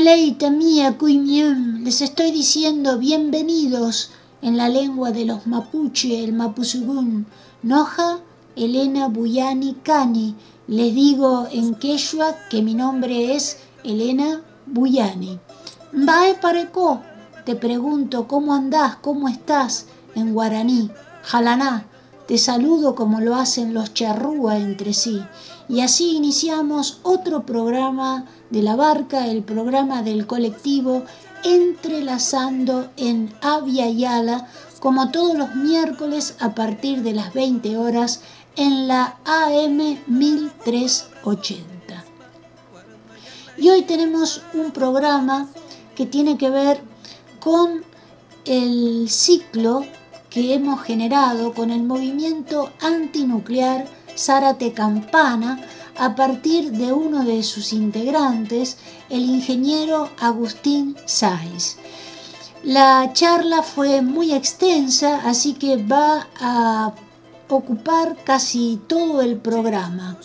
[0.00, 0.96] Mía,
[1.82, 7.26] les estoy diciendo bienvenidos en la lengua de los mapuche, el mapuzugún.
[7.62, 8.20] Noja,
[8.56, 10.34] Elena Buyani Cani.
[10.68, 15.38] Les digo en quechua que mi nombre es Elena Buyani.
[15.92, 17.02] Mbae pareco,
[17.44, 20.90] te pregunto cómo andás, cómo estás en guaraní.
[21.24, 21.86] Jalaná,
[22.30, 25.20] te saludo como lo hacen los charrúa entre sí.
[25.68, 31.02] Y así iniciamos otro programa de la barca, el programa del colectivo
[31.42, 34.46] Entrelazando en Avia Yala,
[34.78, 38.20] como todos los miércoles a partir de las 20 horas
[38.54, 42.04] en la AM 1380.
[43.58, 45.48] Y hoy tenemos un programa
[45.96, 46.80] que tiene que ver
[47.40, 47.82] con
[48.44, 49.82] el ciclo
[50.30, 53.86] que hemos generado con el movimiento antinuclear
[54.16, 55.60] Zárate Campana
[55.98, 58.78] a partir de uno de sus integrantes,
[59.10, 61.76] el ingeniero Agustín Sáiz.
[62.62, 66.94] La charla fue muy extensa, así que va a
[67.48, 70.16] ocupar casi todo el programa.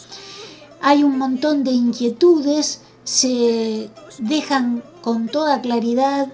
[0.81, 3.89] Hay un montón de inquietudes, se
[4.19, 6.27] dejan con toda claridad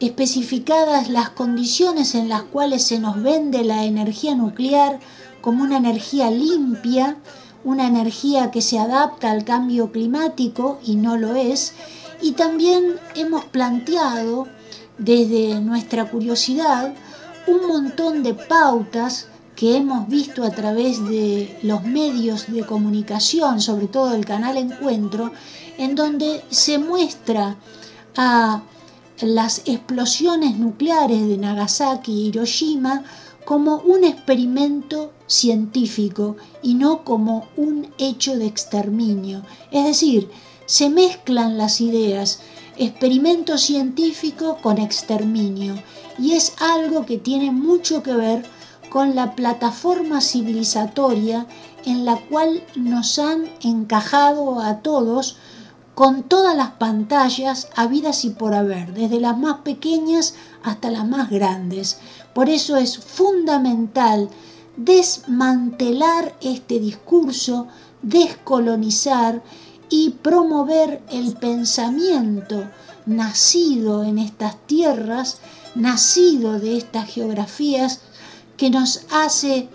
[0.00, 5.00] especificadas las condiciones en las cuales se nos vende la energía nuclear
[5.40, 7.16] como una energía limpia,
[7.64, 11.74] una energía que se adapta al cambio climático y no lo es.
[12.20, 14.48] Y también hemos planteado
[14.98, 16.94] desde nuestra curiosidad
[17.46, 23.86] un montón de pautas que hemos visto a través de los medios de comunicación, sobre
[23.86, 25.32] todo el canal Encuentro,
[25.78, 27.56] en donde se muestra
[28.16, 28.62] a
[29.20, 33.04] las explosiones nucleares de Nagasaki y Hiroshima
[33.44, 39.42] como un experimento científico y no como un hecho de exterminio.
[39.70, 40.30] Es decir,
[40.66, 42.40] se mezclan las ideas,
[42.76, 45.74] experimento científico con exterminio,
[46.18, 48.44] y es algo que tiene mucho que ver
[48.88, 51.46] con la plataforma civilizatoria
[51.84, 55.36] en la cual nos han encajado a todos
[55.94, 61.30] con todas las pantallas habidas y por haber, desde las más pequeñas hasta las más
[61.30, 61.98] grandes.
[62.34, 64.28] Por eso es fundamental
[64.76, 67.68] desmantelar este discurso,
[68.02, 69.42] descolonizar
[69.88, 72.68] y promover el pensamiento
[73.06, 75.38] nacido en estas tierras,
[75.76, 78.00] nacido de estas geografías,
[78.56, 79.68] que nos hace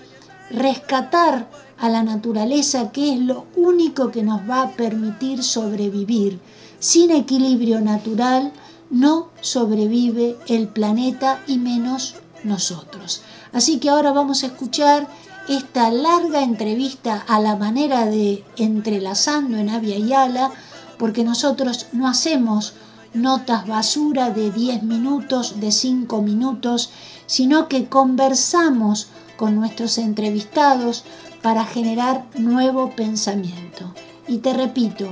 [0.49, 1.49] rescatar
[1.79, 6.39] a la naturaleza, que es lo único que nos va a permitir sobrevivir.
[6.79, 8.51] Sin equilibrio natural
[8.89, 13.21] no sobrevive el planeta y menos nosotros.
[13.53, 15.07] Así que ahora vamos a escuchar
[15.47, 20.51] esta larga entrevista a la manera de entrelazando en Avia Yala,
[20.97, 22.73] porque nosotros no hacemos
[23.13, 26.91] notas basura de 10 minutos, de 5 minutos,
[27.25, 31.03] sino que conversamos con nuestros entrevistados
[31.41, 33.93] para generar nuevo pensamiento.
[34.27, 35.07] Y te repito,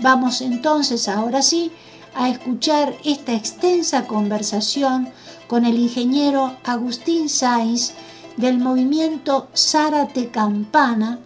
[0.00, 1.72] vamos entonces ahora sí
[2.14, 5.08] a escuchar esta extensa conversación
[5.46, 7.92] con el ingeniero Agustín Sainz
[8.36, 11.18] del movimiento Zárate Campana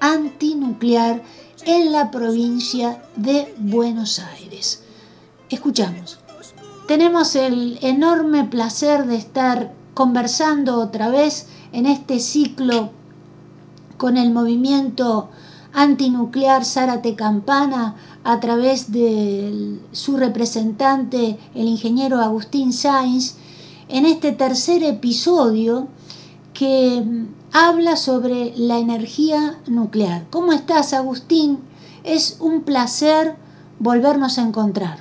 [0.00, 1.22] antinuclear
[1.64, 4.82] en la provincia de Buenos Aires.
[5.50, 6.18] Escuchamos.
[6.86, 12.92] Tenemos el enorme placer de estar conversando otra vez en este ciclo
[13.98, 15.28] con el movimiento
[15.74, 23.34] antinuclear Zárate Campana a través de su representante, el ingeniero Agustín Sainz,
[23.88, 25.88] en este tercer episodio
[26.54, 27.04] que
[27.52, 30.26] habla sobre la energía nuclear.
[30.30, 31.62] ¿Cómo estás, Agustín?
[32.04, 33.36] Es un placer
[33.78, 34.98] volvernos a encontrar.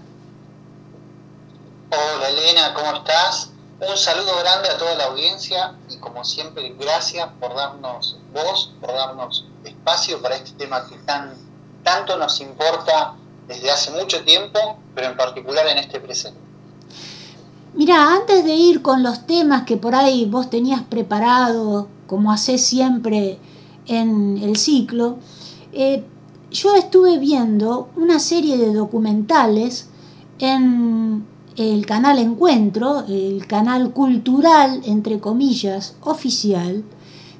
[1.91, 3.51] Hola, Elena, ¿cómo estás?
[3.79, 5.75] Un saludo grande a toda la audiencia
[6.07, 11.33] como siempre, gracias por darnos voz, por darnos espacio para este tema que tan,
[11.83, 13.15] tanto nos importa
[13.47, 16.39] desde hace mucho tiempo, pero en particular en este presente.
[17.73, 22.65] Mira, antes de ir con los temas que por ahí vos tenías preparado, como haces
[22.65, 23.37] siempre
[23.85, 25.17] en el ciclo,
[25.73, 26.03] eh,
[26.49, 29.89] yo estuve viendo una serie de documentales
[30.39, 31.25] en
[31.57, 36.83] el canal Encuentro, el canal cultural, entre comillas, oficial,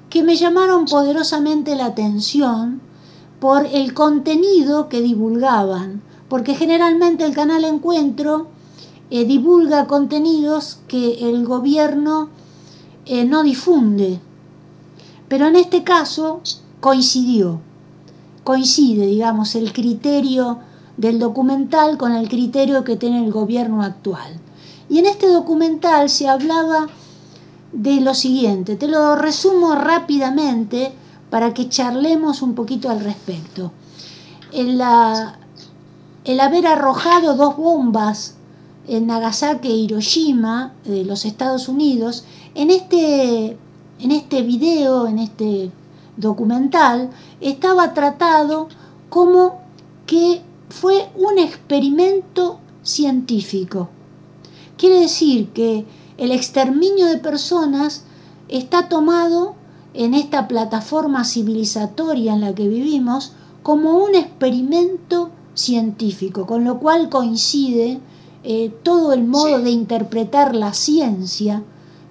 [0.10, 2.82] que me llamaron poderosamente la atención
[3.40, 8.48] por el contenido que divulgaban, porque generalmente el canal Encuentro
[9.12, 12.30] eh, divulga contenidos que el gobierno
[13.06, 14.20] eh, no difunde.
[15.28, 16.42] Pero en este caso
[16.80, 17.62] coincidió,
[18.44, 20.58] coincide, digamos, el criterio
[20.98, 24.40] del documental con el criterio que tiene el gobierno actual.
[24.90, 26.88] Y en este documental se hablaba
[27.72, 30.94] de lo siguiente, te lo resumo rápidamente
[31.30, 33.72] para que charlemos un poquito al respecto.
[34.54, 34.82] el
[36.42, 38.36] haber arrojado dos bombas
[38.88, 43.58] en Nagasaki e Hiroshima de los Estados Unidos, en este,
[44.00, 45.72] en este video, en este
[46.16, 47.12] documental,
[47.42, 48.70] estaba tratado
[49.10, 49.60] como
[50.06, 53.90] que fue un experimento científico.
[54.78, 55.86] Quiere decir que
[56.18, 58.04] el exterminio de personas
[58.50, 59.56] está tomado
[59.94, 63.34] en esta plataforma civilizatoria en la que vivimos
[63.64, 68.00] como un experimento científico, con lo cual coincide
[68.44, 71.64] eh, todo el modo de interpretar la ciencia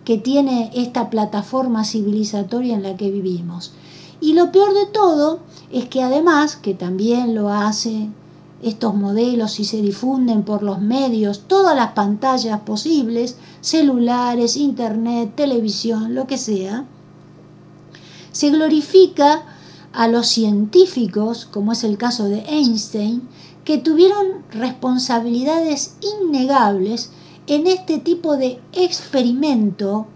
[0.04, 3.72] que tiene esta plataforma civilizatoria en la que vivimos.
[4.20, 8.08] Y lo peor de todo es que además, que también lo hace
[8.62, 16.14] estos modelos y se difunden por los medios, todas las pantallas posibles, celulares, internet, televisión,
[16.14, 16.86] lo que sea,
[18.32, 19.44] se glorifica
[19.92, 23.22] a los científicos, como es el caso de Einstein,
[23.64, 27.10] que tuvieron responsabilidades innegables
[27.46, 30.06] en este tipo de experimento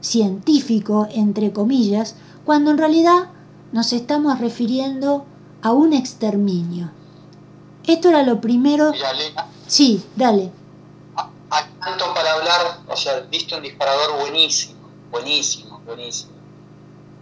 [0.00, 3.30] científico, entre comillas, cuando en realidad
[3.72, 5.24] nos estamos refiriendo
[5.62, 6.90] a un exterminio.
[7.86, 8.92] Esto era lo primero.
[9.66, 10.50] sí, dale.
[11.50, 16.32] Hay tanto para hablar, o sea, diste un disparador buenísimo, buenísimo, buenísimo.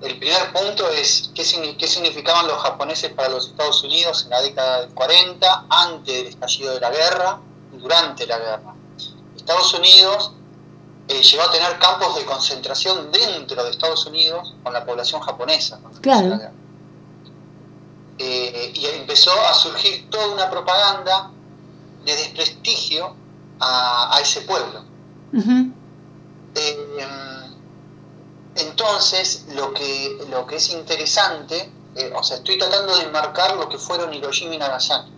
[0.00, 4.80] El primer punto es qué, significaban los japoneses para los Estados Unidos en la década
[4.80, 7.40] del 40, antes del estallido de la guerra
[7.73, 8.75] y durante la guerra.
[9.37, 10.33] Estados Unidos
[11.09, 15.78] eh, llegó a tener campos de concentración dentro de Estados Unidos con la población japonesa.
[16.00, 16.40] Claro.
[18.18, 21.30] Eh, y empezó a surgir toda una propaganda
[22.04, 23.16] de desprestigio
[23.61, 24.85] a, ese pueblo.
[28.56, 33.68] Entonces, lo que, lo que es interesante, eh, o sea, estoy tratando de enmarcar lo
[33.68, 35.11] que fueron Hiroshima y Nagasaki.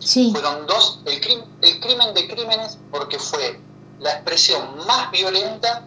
[0.00, 0.30] Sí.
[0.32, 1.20] Fueron dos, el,
[1.62, 3.60] el crimen de crímenes, porque fue
[4.00, 5.86] la expresión más violenta,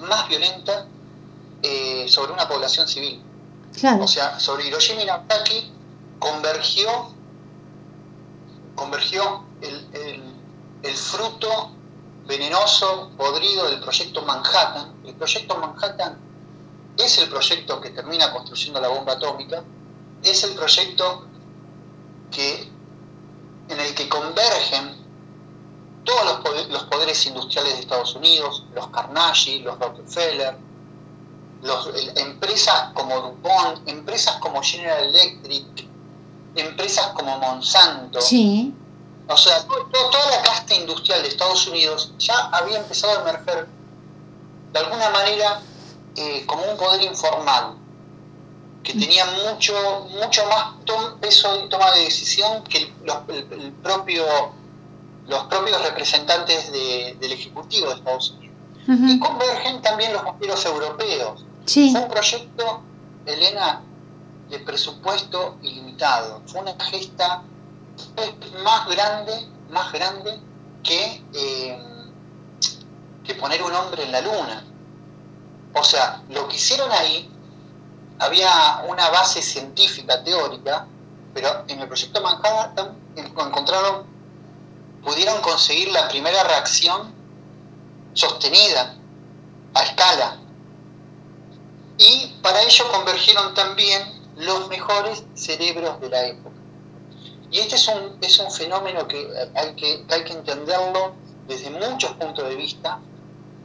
[0.00, 0.86] más violenta
[1.62, 3.22] eh, sobre una población civil.
[4.00, 5.72] O sea, sobre Hiroshima y Nagasaki
[6.18, 6.88] convergió,
[8.74, 10.22] convergió el, el,
[10.82, 11.72] el fruto
[12.26, 14.94] venenoso, podrido del proyecto Manhattan.
[15.04, 16.18] El proyecto Manhattan
[16.96, 19.62] es el proyecto que termina construyendo la bomba atómica,
[20.22, 21.26] es el proyecto
[22.30, 22.72] que,
[23.68, 25.04] en el que convergen
[26.04, 26.24] todos
[26.70, 30.56] los poderes, industriales de Estados Unidos, los Carnegie, los Rockefeller,
[31.62, 35.86] los, empresas como DuPont, empresas como General Electric,
[36.54, 38.20] empresas como Monsanto.
[38.20, 38.74] Sí
[39.28, 43.66] o sea, toda la casta industrial de Estados Unidos ya había empezado a emerger
[44.72, 45.62] de alguna manera
[46.14, 47.74] eh, como un poder informal
[48.84, 49.74] que tenía mucho,
[50.20, 50.74] mucho más
[51.20, 54.24] peso y toma de decisión que los, el, propio,
[55.26, 58.54] los propios representantes del Ejecutivo de Estados Unidos.
[58.86, 61.44] Y convergen también los bomberos europeos.
[61.66, 62.82] Fue un proyecto,
[63.26, 63.82] Elena,
[64.48, 66.42] de presupuesto ilimitado.
[66.46, 67.42] Fue una gesta
[68.62, 70.40] más grande, más grande
[70.82, 71.78] que, eh,
[73.24, 74.64] que poner un hombre en la luna.
[75.74, 77.28] O sea, lo que hicieron ahí
[78.18, 80.86] había una base científica, teórica,
[81.34, 84.06] pero en el proyecto Manhattan encontraron,
[85.04, 87.12] pudieron conseguir la primera reacción
[88.14, 88.94] sostenida
[89.74, 90.38] a escala.
[91.98, 94.02] Y para ello convergieron también
[94.36, 96.56] los mejores cerebros de la época.
[97.50, 101.14] Y este es un, es un fenómeno que hay que, que hay que entenderlo
[101.46, 102.98] desde muchos puntos de vista,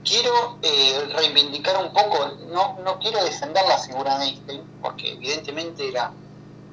[0.03, 5.87] quiero eh, reivindicar un poco, no, no quiero defender la figura de Einstein, porque evidentemente
[5.87, 6.11] era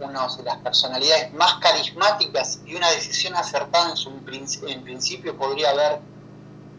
[0.00, 4.10] una de las personalidades más carismáticas y una decisión acertada en, su,
[4.66, 6.00] en principio podría haber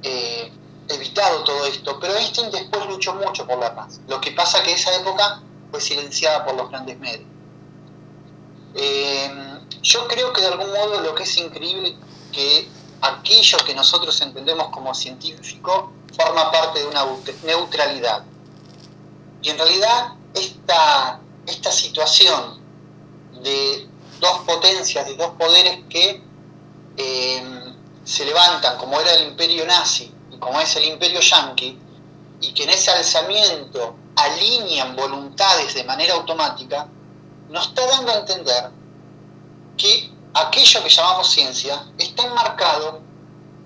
[0.04, 0.52] eh,
[0.90, 4.02] evitado todo esto, pero Einstein después luchó mucho por la paz.
[4.08, 5.42] Lo que pasa que esa época
[5.72, 7.28] fue silenciada por los grandes medios.
[8.74, 9.32] Eh,
[9.82, 11.96] yo creo que de algún modo lo que es increíble
[12.32, 12.68] que
[13.02, 17.06] aquello que nosotros entendemos como científico forma parte de una
[17.44, 18.24] neutralidad.
[19.42, 22.60] Y en realidad esta, esta situación
[23.44, 23.88] de
[24.20, 26.22] dos potencias, de dos poderes que
[26.98, 31.78] eh, se levantan, como era el imperio nazi como es el imperio yanqui,
[32.42, 36.88] y que en ese alzamiento alinean voluntades de manera automática,
[37.50, 38.72] nos está dando a entender
[39.78, 43.02] que aquello que llamamos ciencia está enmarcado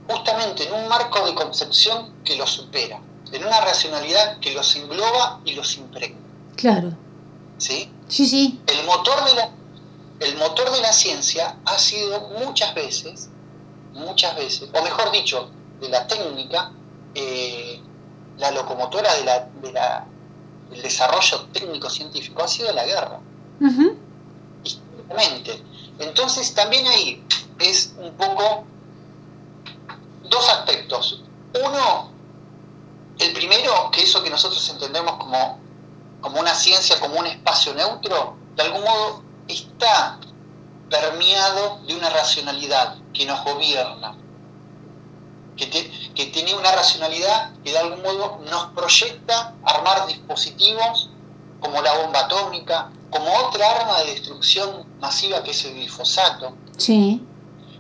[0.08, 3.00] justamente en un marco de concepción que los supera,
[3.32, 6.22] en una racionalidad que los engloba y los impregna.
[6.56, 6.94] Claro.
[7.58, 7.92] ¿Sí?
[8.08, 8.62] Sí, sí.
[8.68, 9.50] El motor de la,
[10.20, 13.30] el motor de la ciencia ha sido muchas veces,
[13.94, 15.50] muchas veces, o mejor dicho,
[15.84, 16.72] de la técnica,
[17.14, 17.82] eh,
[18.38, 20.06] la locomotora de la, de la,
[20.70, 23.20] del desarrollo técnico-científico ha sido la guerra.
[24.64, 25.62] Históricamente.
[26.00, 27.24] Entonces también ahí
[27.60, 28.66] es un poco
[30.30, 31.22] dos aspectos.
[31.64, 32.12] Uno,
[33.20, 35.60] el primero, que eso que nosotros entendemos como,
[36.22, 40.18] como una ciencia, como un espacio neutro, de algún modo está
[40.90, 44.16] permeado de una racionalidad que nos gobierna,
[45.56, 45.70] que,
[46.16, 51.10] que, tiene una racionalidad que de algún modo nos proyecta armar dispositivos
[51.60, 56.56] como la bomba atómica, como otra arma de destrucción masiva que es el glifosato.
[56.78, 57.22] Sí.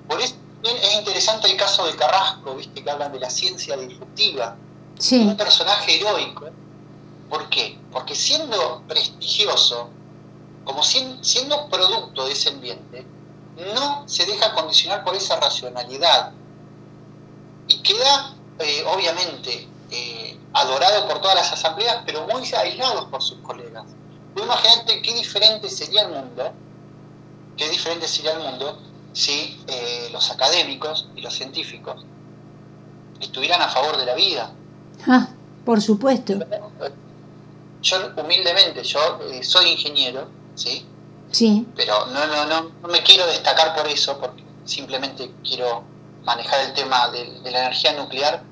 [0.08, 4.56] Por eso es interesante el caso de Carrasco, viste que hablan de la ciencia disruptiva.
[5.00, 5.20] Sí.
[5.20, 6.46] Un personaje heroico.
[7.30, 7.78] ¿Por qué?
[7.92, 9.90] Porque siendo prestigioso,
[10.64, 13.06] como siendo producto de ese ambiente,
[13.74, 16.32] no se deja condicionar por esa racionalidad
[17.84, 23.84] queda, eh, obviamente, eh, adorado por todas las asambleas, pero muy aislado por sus colegas.
[24.36, 26.52] imagínate qué diferente sería el mundo,
[27.56, 28.80] qué diferente sería el mundo
[29.14, 32.04] si eh, los académicos y los científicos
[33.20, 34.52] estuvieran a favor de la vida.
[35.08, 35.28] Ah,
[35.64, 36.34] por supuesto.
[37.84, 40.86] Yo humildemente, yo soy ingeniero, ¿sí?
[41.32, 41.68] Sí.
[41.76, 45.84] Pero no, no, no, no me quiero destacar por eso, porque simplemente quiero
[46.26, 48.44] manejar el tema de, de la energía nuclear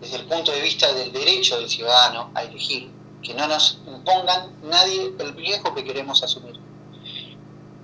[0.00, 2.90] desde el punto de vista del derecho del ciudadano a elegir,
[3.22, 6.58] que no nos impongan nadie el riesgo que queremos asumir.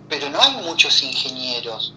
[0.09, 1.95] Pero no hay muchos ingenieros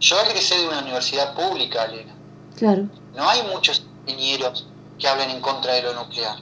[0.00, 2.14] yo egresé de una universidad pública, Elena.
[2.56, 2.88] Claro.
[3.14, 4.66] No hay muchos ingenieros
[4.98, 6.36] que hablen en contra de lo nuclear.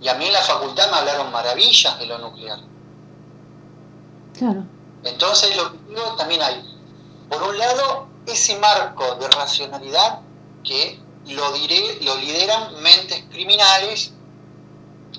[0.00, 2.58] Y a mí en la facultad me hablaron maravillas de lo nuclear.
[4.36, 4.64] Claro.
[5.04, 6.62] Entonces, lo que digo, también hay,
[7.28, 10.20] por un lado, ese marco de racionalidad
[10.64, 14.12] que lo, diré, lo lideran mentes criminales.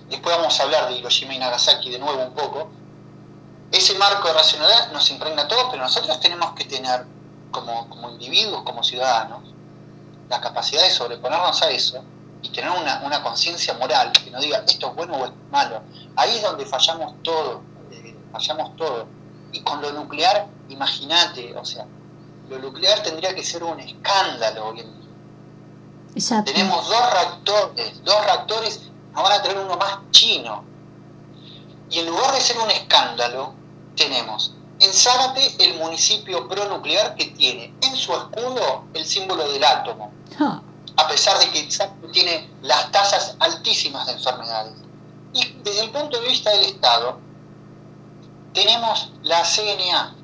[0.09, 2.69] Después vamos a hablar de Hiroshima y Nagasaki de nuevo un poco,
[3.73, 7.07] ese marco de racionalidad nos impregna a todos, pero nosotros tenemos que tener,
[7.49, 9.41] como, como individuos, como ciudadanos,
[10.29, 12.03] la capacidad de sobreponernos a eso
[12.43, 15.81] y tener una, una conciencia moral que nos diga esto es bueno o es malo.
[16.15, 19.07] Ahí es donde fallamos todo, eh, fallamos todo.
[19.51, 21.87] Y con lo nuclear, imagínate, o sea,
[22.49, 25.09] lo nuclear tendría que ser un escándalo hoy en día.
[26.15, 26.51] Exacto.
[26.51, 28.81] Tenemos dos reactores, dos reactores,
[29.13, 30.63] nos van a traer uno más chino.
[31.89, 33.53] Y en lugar de ser un escándalo,
[33.95, 40.11] tenemos en Zárate el municipio pronuclear que tiene en su escudo el símbolo del átomo,
[40.39, 44.73] a pesar de que Zárate tiene las tasas altísimas de enfermedades.
[45.33, 47.17] Y desde el punto de vista del Estado,
[48.53, 50.15] tenemos la CNA.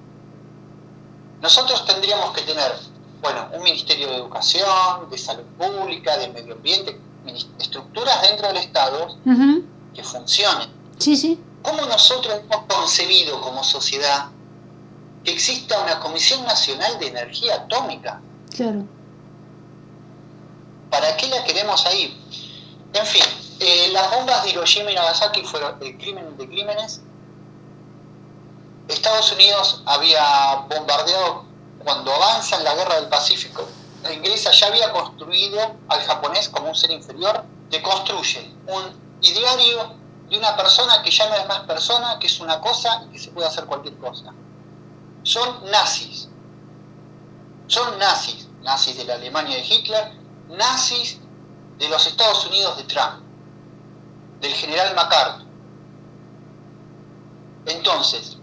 [1.41, 2.72] Nosotros tendríamos que tener,
[3.22, 7.00] bueno, un Ministerio de Educación, de Salud Pública, de Medio Ambiente,
[7.60, 9.17] estructuras dentro del Estado
[9.93, 10.69] que funcionen.
[10.98, 11.39] Sí, sí.
[11.62, 14.29] ¿Cómo nosotros hemos concebido como sociedad
[15.24, 18.22] que exista una Comisión Nacional de Energía Atómica?
[18.55, 18.84] Claro.
[20.89, 22.17] ¿Para qué la queremos ahí?
[22.93, 23.24] En fin,
[23.60, 27.01] eh, las bombas de Hiroshima y Nagasaki fueron el crimen de crímenes.
[28.89, 31.46] Estados Unidos había bombardeado
[31.84, 33.67] cuando avanza en la guerra del Pacífico.
[34.01, 37.43] La inglesa ya había construido al japonés como un ser inferior.
[37.69, 39.96] Te construye un ideario
[40.27, 43.19] de una persona que ya no es más persona, que es una cosa y que
[43.19, 44.34] se puede hacer cualquier cosa.
[45.24, 46.27] Son nazis.
[47.67, 48.48] Son nazis.
[48.63, 50.13] Nazis de la Alemania de Hitler,
[50.50, 51.19] nazis
[51.77, 53.22] de los Estados Unidos de Trump,
[54.41, 55.46] del general MacArthur.
[57.65, 58.39] Entonces,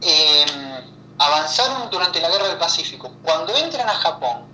[0.00, 3.12] em, avanzaron durante la Guerra del Pacífico.
[3.22, 4.46] Cuando entran a Japón,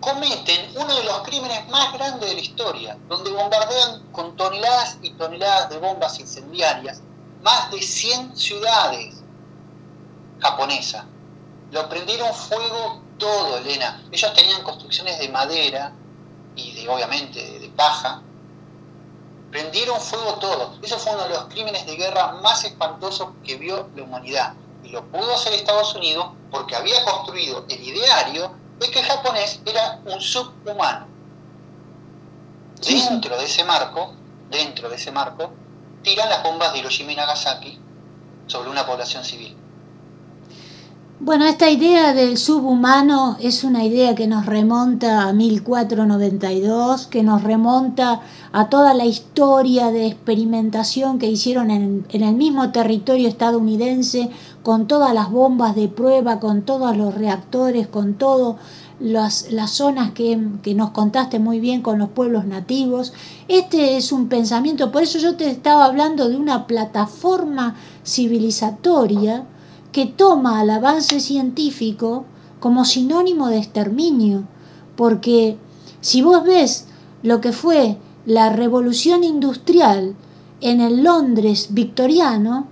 [0.00, 5.10] cometen uno de los crímenes más grandes de la historia, donde bombardean con toneladas y
[5.12, 7.02] toneladas de bombas incendiarias
[7.42, 9.16] más de 100 ciudades
[10.40, 11.04] japonesas.
[11.70, 14.02] Lo prendieron fuego todo, Elena.
[14.10, 15.92] Ellos tenían construcciones de madera
[16.56, 18.22] y de obviamente de paja.
[19.50, 20.78] Prendieron fuego todo.
[20.82, 24.54] Eso fue uno de los crímenes de guerra más espantosos que vio la humanidad.
[24.84, 29.60] Y lo pudo hacer Estados Unidos porque había construido el ideario de que el japonés
[29.66, 31.06] era un subhumano.
[32.80, 34.14] Dentro de ese marco,
[34.48, 35.50] dentro de ese marco,
[36.02, 37.78] tiran las bombas de Hiroshima y Nagasaki
[38.46, 39.59] sobre una población civil.
[41.22, 47.44] Bueno, esta idea del subhumano es una idea que nos remonta a 1492, que nos
[47.44, 48.22] remonta
[48.52, 54.30] a toda la historia de experimentación que hicieron en, el mismo territorio estadounidense,
[54.62, 58.56] con todas las bombas de prueba, con todos los reactores, con todas
[58.98, 63.12] las, zonas que, que nos contaste muy bien con los pueblos nativos.
[63.46, 67.74] Este es un pensamiento, por eso yo te estaba hablando de una plataforma
[68.06, 69.44] civilizatoria,
[69.92, 72.24] que toma al avance científico
[72.60, 74.44] como sinónimo de exterminio,
[74.96, 75.56] porque
[76.00, 76.86] si vos ves
[77.22, 80.14] lo que fue la revolución industrial
[80.60, 82.66] en el Londres victoriano,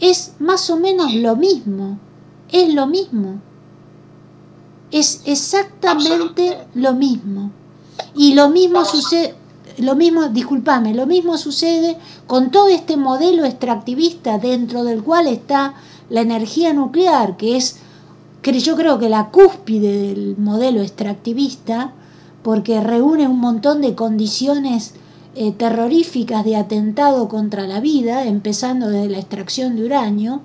[0.00, 1.98] es más o menos lo mismo,
[2.50, 3.40] es lo mismo,
[4.90, 7.50] es exactamente lo mismo.
[8.14, 9.34] Y lo mismo sucede,
[9.78, 15.74] lo mismo, lo mismo sucede con todo este modelo extractivista dentro del cual está
[16.08, 17.78] la energía nuclear, que es,
[18.42, 21.92] yo creo que la cúspide del modelo extractivista,
[22.42, 24.94] porque reúne un montón de condiciones
[25.34, 30.42] eh, terroríficas de atentado contra la vida, empezando desde la extracción de uranio,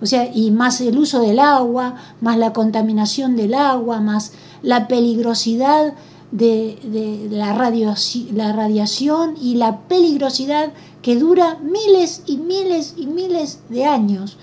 [0.00, 4.86] o sea, y más el uso del agua, más la contaminación del agua, más la
[4.86, 5.94] peligrosidad
[6.30, 7.94] de, de la, radio,
[8.32, 14.36] la radiación y la peligrosidad que dura miles y miles y miles de años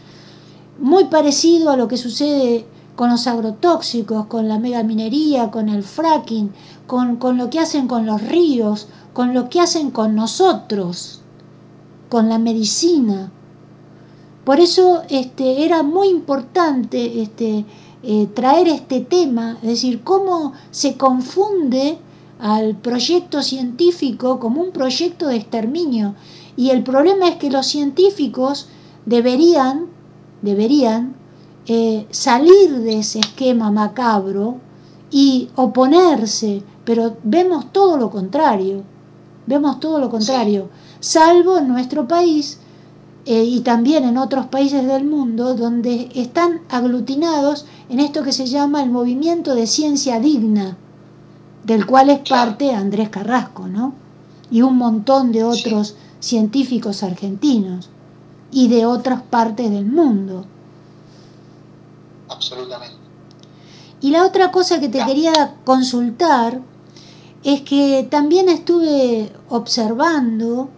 [0.81, 2.65] muy parecido a lo que sucede
[2.95, 6.51] con los agrotóxicos, con la megaminería, con el fracking,
[6.87, 11.21] con, con, lo que hacen con los ríos, con lo que hacen con nosotros,
[12.09, 13.31] con la medicina.
[14.43, 17.63] Por eso este, era muy importante este,
[18.03, 21.99] eh, traer este tema, es decir, cómo se confunde
[22.39, 26.15] al proyecto científico como un proyecto de exterminio.
[26.57, 28.67] Y el problema es que los científicos
[29.05, 29.90] deberían
[30.41, 31.15] deberían
[31.67, 34.57] eh, salir de ese esquema macabro
[35.11, 38.83] y oponerse, pero vemos todo lo contrario,
[39.45, 42.59] vemos todo lo contrario, salvo en nuestro país
[43.25, 48.47] eh, y también en otros países del mundo donde están aglutinados en esto que se
[48.47, 50.77] llama el movimiento de ciencia digna,
[51.63, 53.93] del cual es parte Andrés Carrasco, ¿no?
[54.49, 57.89] Y un montón de otros científicos argentinos
[58.51, 60.45] y de otras partes del mundo.
[62.29, 62.97] Absolutamente.
[64.01, 66.61] Y la otra cosa que te quería consultar
[67.43, 70.69] es que también estuve observando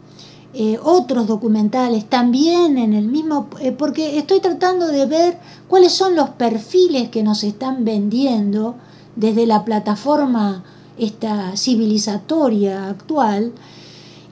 [0.53, 6.15] eh, otros documentales, también en el mismo, eh, porque estoy tratando de ver cuáles son
[6.15, 8.75] los perfiles que nos están vendiendo
[9.15, 10.63] desde la plataforma
[10.97, 13.51] esta civilizatoria actual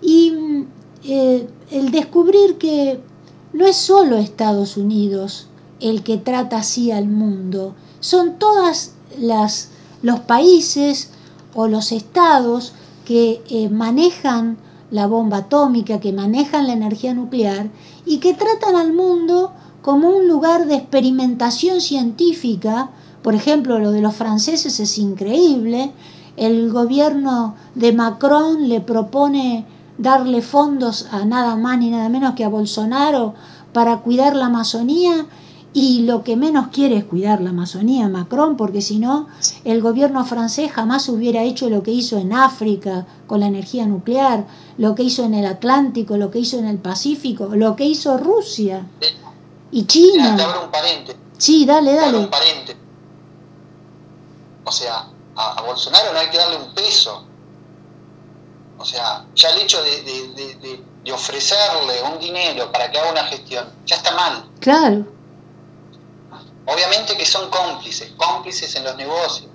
[0.01, 0.65] y
[1.03, 2.99] eh, el descubrir que
[3.53, 5.47] no es solo Estados Unidos
[5.79, 9.69] el que trata así al mundo, son todas las
[10.01, 11.09] los países
[11.53, 12.73] o los estados
[13.05, 14.57] que eh, manejan
[14.89, 17.69] la bomba atómica, que manejan la energía nuclear
[18.05, 22.89] y que tratan al mundo como un lugar de experimentación científica.
[23.21, 25.91] Por ejemplo, lo de los franceses es increíble.
[26.35, 29.65] El gobierno de Macron le propone
[30.01, 33.35] darle fondos a nada más ni nada menos que a Bolsonaro
[33.73, 35.27] para cuidar la Amazonía
[35.73, 39.27] y lo que menos quiere es cuidar la Amazonía, Macron, porque si no,
[39.63, 44.45] el gobierno francés jamás hubiera hecho lo que hizo en África con la energía nuclear,
[44.77, 48.17] lo que hizo en el Atlántico, lo que hizo en el Pacífico, lo que hizo
[48.17, 48.85] Rusia
[49.71, 50.35] y China.
[51.37, 52.17] Sí, dale, dale.
[52.17, 52.29] Un
[54.65, 57.25] O sea, a, Bolsonaro no hay que darle un peso.
[58.81, 63.67] O sea, ya el hecho de, de ofrecerle un dinero para que haga una gestión,
[63.85, 64.49] ya está mal.
[64.59, 65.05] Claro
[66.65, 69.49] Obviamente que son cómplices, cómplices en los negocios.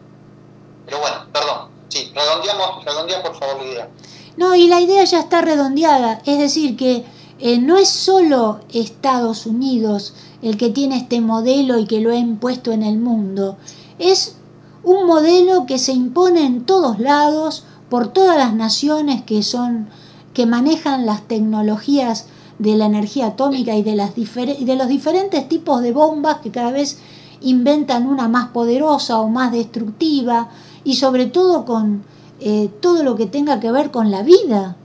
[0.85, 3.89] Pero bueno, perdón, sí, redondeamos, redondea por favor la idea.
[4.37, 7.05] No, y la idea ya está redondeada, es decir, que
[7.39, 12.17] eh, no es solo Estados Unidos el que tiene este modelo y que lo ha
[12.17, 13.57] impuesto en el mundo,
[13.99, 14.37] es
[14.83, 19.89] un modelo que se impone en todos lados por todas las naciones que son
[20.35, 22.27] que manejan las tecnologías
[22.59, 26.73] de la energía atómica y de, las de los diferentes tipos de bombas que cada
[26.73, 26.99] vez
[27.41, 30.51] inventan una más poderosa o más destructiva
[30.85, 32.05] y sobre todo con
[32.41, 34.77] eh, todo lo que tenga que ver con la vida.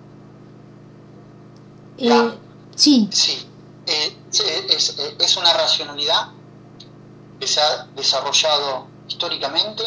[1.97, 2.31] Eh,
[2.75, 3.07] sí.
[3.11, 3.45] Sí,
[3.87, 4.17] eh,
[4.69, 6.29] es, es, una racionalidad
[7.39, 9.83] que se ha desarrollado históricamente,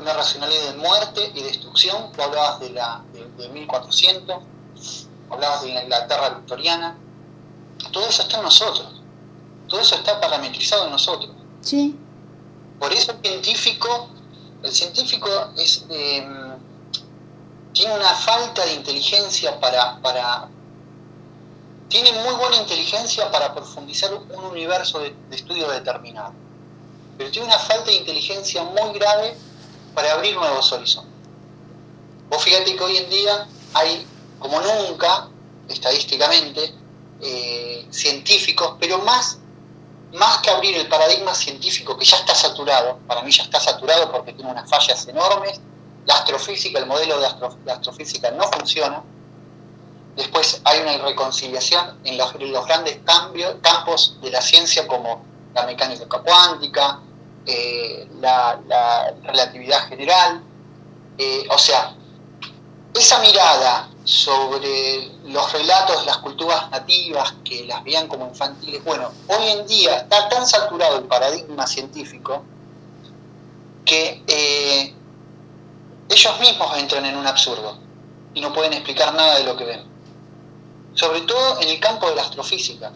[0.00, 4.42] una racionalidad de muerte y destrucción, tú hablabas de, la, de, de 1400,
[5.30, 6.96] hablabas de la Inglaterra victoriana,
[7.92, 9.02] todo eso está en nosotros,
[9.68, 11.30] todo eso está parametrizado en nosotros.
[11.60, 11.96] Sí.
[12.78, 14.08] Por eso el científico,
[14.62, 16.56] el científico es, em,
[17.72, 20.48] tiene una falta de inteligencia para, para,
[21.88, 26.32] tiene muy buena inteligencia para profundizar un universo de, de estudio determinado,
[27.18, 29.36] pero tiene una falta de inteligencia muy grave
[29.94, 31.12] para abrir nuevos horizontes.
[32.28, 34.06] Vos fíjate que hoy en día hay
[34.38, 35.28] como nunca,
[35.68, 36.74] estadísticamente,
[37.20, 39.38] eh, científicos, pero más,
[40.12, 44.10] más que abrir el paradigma científico, que ya está saturado, para mí ya está saturado
[44.10, 45.60] porque tiene unas fallas enormes,
[46.06, 47.26] la astrofísica, el modelo de,
[47.72, 49.02] astrofísica no funciona,
[50.16, 52.32] después hay una irreconciliación en los,
[52.66, 55.22] grandes cambios, campos de la ciencia como
[55.54, 57.00] la mecánica cuántica,
[57.46, 58.60] eh, la,
[59.24, 60.42] relatividad general,
[61.18, 61.94] eh, o sea,
[62.94, 69.10] esa mirada sobre los relatos de las culturas nativas que las veían como infantiles, bueno,
[69.28, 72.42] hoy en día está tan saturado el paradigma científico
[73.84, 74.94] que eh,
[76.08, 77.78] ellos mismos entran en un absurdo
[78.34, 79.84] y no pueden explicar nada de lo que ven.
[80.94, 82.92] Sobre todo en el campo de la astrofísica.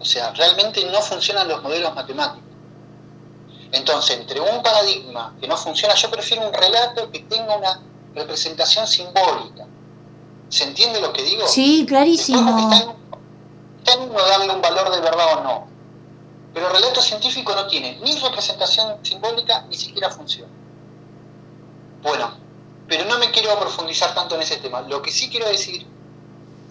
[0.00, 2.47] O sea, realmente no funcionan los modelos matemáticos.
[3.72, 7.80] Entonces, entre un paradigma que no funciona, yo prefiero un relato que tenga una
[8.14, 9.66] representación simbólica.
[10.48, 11.46] ¿Se entiende lo que digo?
[11.46, 12.58] Sí, clarísimo.
[12.58, 15.68] está, en, uno darle un valor de verdad o no.
[16.54, 20.48] Pero el relato científico no tiene ni representación simbólica ni siquiera función.
[22.02, 22.30] Bueno,
[22.88, 24.80] pero no me quiero profundizar tanto en ese tema.
[24.82, 25.86] Lo que sí quiero decir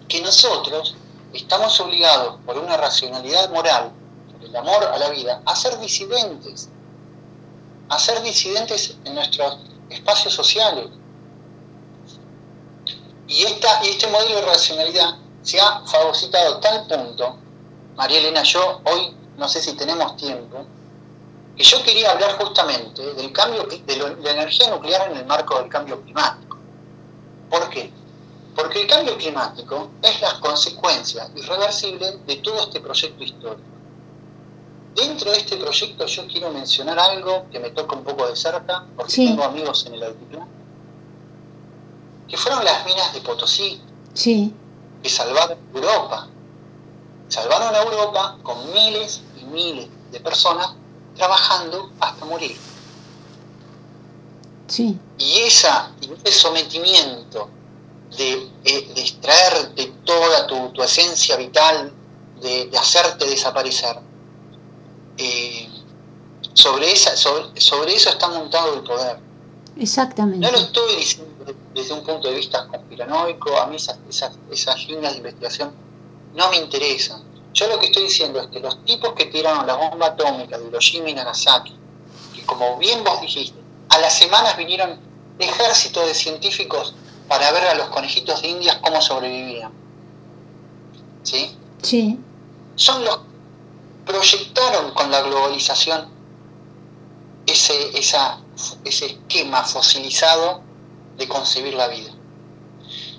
[0.08, 0.96] que nosotros
[1.32, 3.92] estamos obligados por una racionalidad moral,
[4.32, 6.70] por el amor a la vida, a ser disidentes,
[7.88, 9.58] a ser disidentes en nuestros
[9.90, 10.86] espacios sociales,
[13.26, 17.36] y, esta, y este modelo de racionalidad se ha fagocitado a tal punto,
[17.94, 20.66] María Elena, yo hoy no sé si tenemos tiempo,
[21.56, 25.68] que yo quería hablar justamente del cambio de la energía nuclear en el marco del
[25.68, 26.56] cambio climático.
[27.50, 27.92] ¿Por qué?
[28.54, 33.67] Porque el cambio climático es la consecuencia irreversible de todo este proyecto histórico.
[34.98, 38.84] Dentro de este proyecto yo quiero mencionar algo que me toca un poco de cerca,
[38.96, 40.38] porque tengo amigos en el altitud,
[42.26, 43.80] que fueron las minas de Potosí,
[44.12, 44.52] sí.
[45.02, 46.28] que salvaron Europa.
[47.28, 50.74] Salvaron a Europa con miles y miles de personas
[51.16, 52.56] trabajando hasta morir.
[54.66, 54.98] Sí.
[55.18, 55.92] Y esa,
[56.24, 57.50] ese sometimiento
[58.16, 61.92] de, eh, de extraerte toda tu, esencia vital,
[62.40, 63.98] de, hacerte desaparecer,
[65.18, 65.68] eh,
[66.54, 69.18] sobre, esa, sobre, sobre, eso está montado el poder.
[69.76, 70.46] Exactamente.
[70.46, 71.28] No lo estoy diciendo
[71.74, 73.98] desde un punto de vista conspiranoico, a mí esas,
[74.50, 75.72] esas, líneas de investigación
[76.34, 77.22] no me interesan.
[77.52, 80.66] Yo lo que estoy diciendo es que los tipos que tiraron la bomba atómica de
[80.66, 81.74] Hiroshima y Nagasaki,
[82.34, 83.58] que como bien vos dijiste,
[83.90, 84.98] a las semanas vinieron
[85.38, 86.94] ejércitos de científicos
[87.28, 89.72] para ver a los conejitos de indias cómo sobrevivían.
[91.22, 91.56] ¿Sí?
[91.82, 92.18] Sí.
[92.74, 93.20] Son los
[94.08, 96.08] proyectaron con la globalización
[97.46, 98.40] ese, esa,
[98.84, 100.62] ese esquema fosilizado
[101.16, 102.10] de concebir la vida.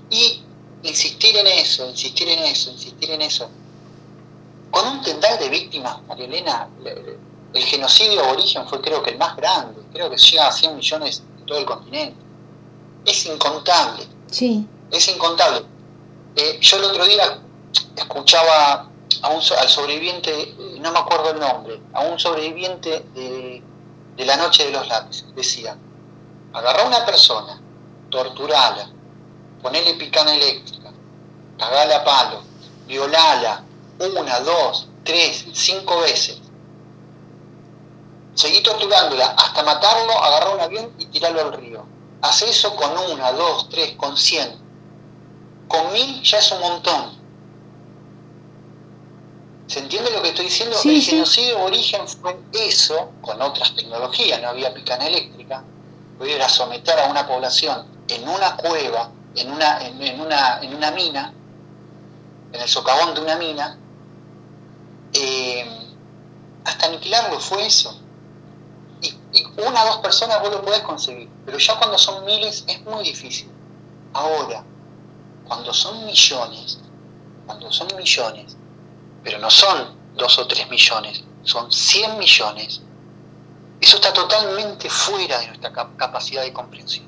[0.10, 0.44] Y
[0.84, 3.50] insistir en eso, insistir en eso, insistir en eso.
[4.72, 6.68] Con un tendal de víctimas, María Elena,
[7.54, 11.24] el genocidio aborigen fue creo que el más grande, creo que llega a 100 millones
[11.40, 12.18] en todo el continente.
[13.06, 14.08] Es incontable.
[14.32, 14.66] Sí.
[14.92, 15.64] Es incontable.
[16.36, 17.40] Eh, yo el otro día
[17.96, 18.89] escuchaba
[19.22, 23.64] a un, al sobreviviente, no me acuerdo el nombre, a un sobreviviente de,
[24.16, 25.34] de la noche de los lápices.
[25.36, 25.78] Decía,
[26.54, 27.62] agarrá a una persona,
[28.10, 28.90] torturala,
[29.62, 30.92] ponele picana eléctrica,
[31.58, 32.42] cagala a palo,
[32.88, 33.64] violala
[34.00, 36.40] una, dos, tres, cinco veces.
[38.34, 41.86] Seguí torturándola hasta matarlo, agarrar un avión y tirarlo al río.
[42.22, 44.58] Hace eso con una, dos, tres, con cien.
[45.68, 47.19] Con mil ya es un montón.
[49.70, 50.76] ¿Se entiende lo que estoy diciendo?
[50.76, 51.12] Sí, el sí.
[51.12, 55.64] genocidio origen fue eso, con otras tecnologías, no había picana eléctrica,
[56.18, 60.90] pudiera someter a una población en una cueva, en una, en, en una, en una
[60.90, 61.34] mina,
[62.52, 63.78] en el socavón de una mina,
[65.14, 65.64] eh,
[66.66, 67.96] hasta aniquilarlo fue eso.
[69.02, 72.64] Y, y una o dos personas vos lo podés conseguir, pero ya cuando son miles
[72.68, 73.52] es muy difícil.
[74.14, 74.64] Ahora,
[75.48, 76.80] cuando son millones,
[77.46, 78.58] cuando son millones,
[79.24, 82.82] pero no son dos o tres millones, son 100 millones,
[83.82, 87.08] eso está totalmente fuera de nuestra cap- capacidad de comprensión.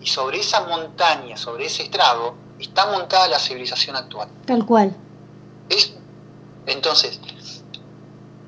[0.00, 4.28] Y sobre esa montaña, sobre ese estrago, está montada la civilización actual.
[4.46, 4.94] Tal cual.
[5.68, 5.94] Es-
[6.66, 7.18] entonces,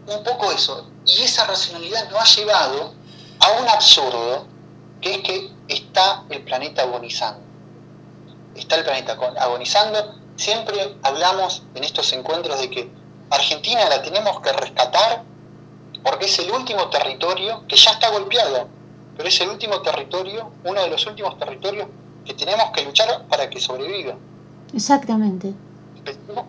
[0.07, 0.89] un poco eso.
[1.07, 2.95] Y esa racionalidad nos ha llevado
[3.41, 4.47] a un absurdo,
[5.01, 7.41] que es que está el planeta agonizando.
[8.55, 10.20] Está el planeta agonizando.
[10.41, 12.91] Siempre hablamos en estos encuentros de que
[13.29, 15.23] Argentina la tenemos que rescatar
[16.03, 18.67] porque es el último territorio que ya está golpeado,
[19.19, 21.89] pero es el último territorio, uno de los últimos territorios
[22.25, 24.15] que tenemos que luchar para que sobreviva.
[24.73, 25.53] Exactamente.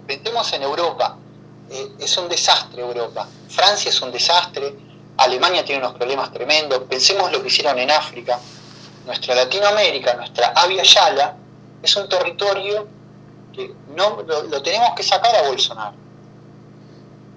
[0.08, 1.18] Pensemos, en Europa.
[1.70, 3.28] Eh, es un desastre Europa.
[3.50, 4.74] Francia es un desastre.
[5.18, 6.84] Alemania tiene unos problemas tremendos.
[6.90, 8.40] Pensemos lo que hicieron en África.
[9.06, 11.36] Nuestra Latinoamérica, nuestra Avia Yala,
[11.84, 13.01] es un territorio
[13.54, 15.96] que no lo, tenemos que sacar a Bolsonaro.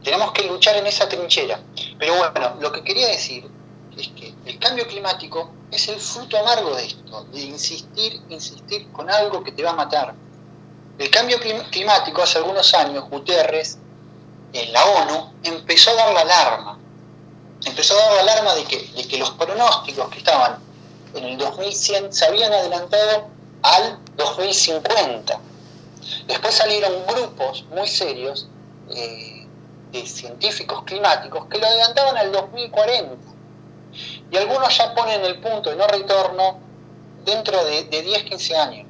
[0.03, 1.61] Tenemos que luchar en esa trinchera.
[1.99, 3.49] Pero bueno, lo que quería decir
[3.97, 9.09] es que el cambio climático es el fruto amargo de esto, de insistir, insistir con
[9.11, 10.15] algo que te va a matar.
[10.99, 13.79] El cambio clim- climático hace algunos años, Guterres,
[14.53, 16.79] en la ONU, empezó a dar la alarma.
[17.65, 20.59] Empezó a dar la alarma de que, de que los pronósticos que estaban
[21.15, 23.27] en el 2100 se habían adelantado
[23.63, 25.41] al 2050.
[26.27, 28.49] Después salieron grupos muy serios
[28.91, 29.47] eh,
[29.93, 33.17] de científicos climáticos que lo adelantaban al 2040.
[34.31, 36.59] Y algunos ya ponen el punto de no retorno
[37.25, 38.89] dentro de, de 10-15 años.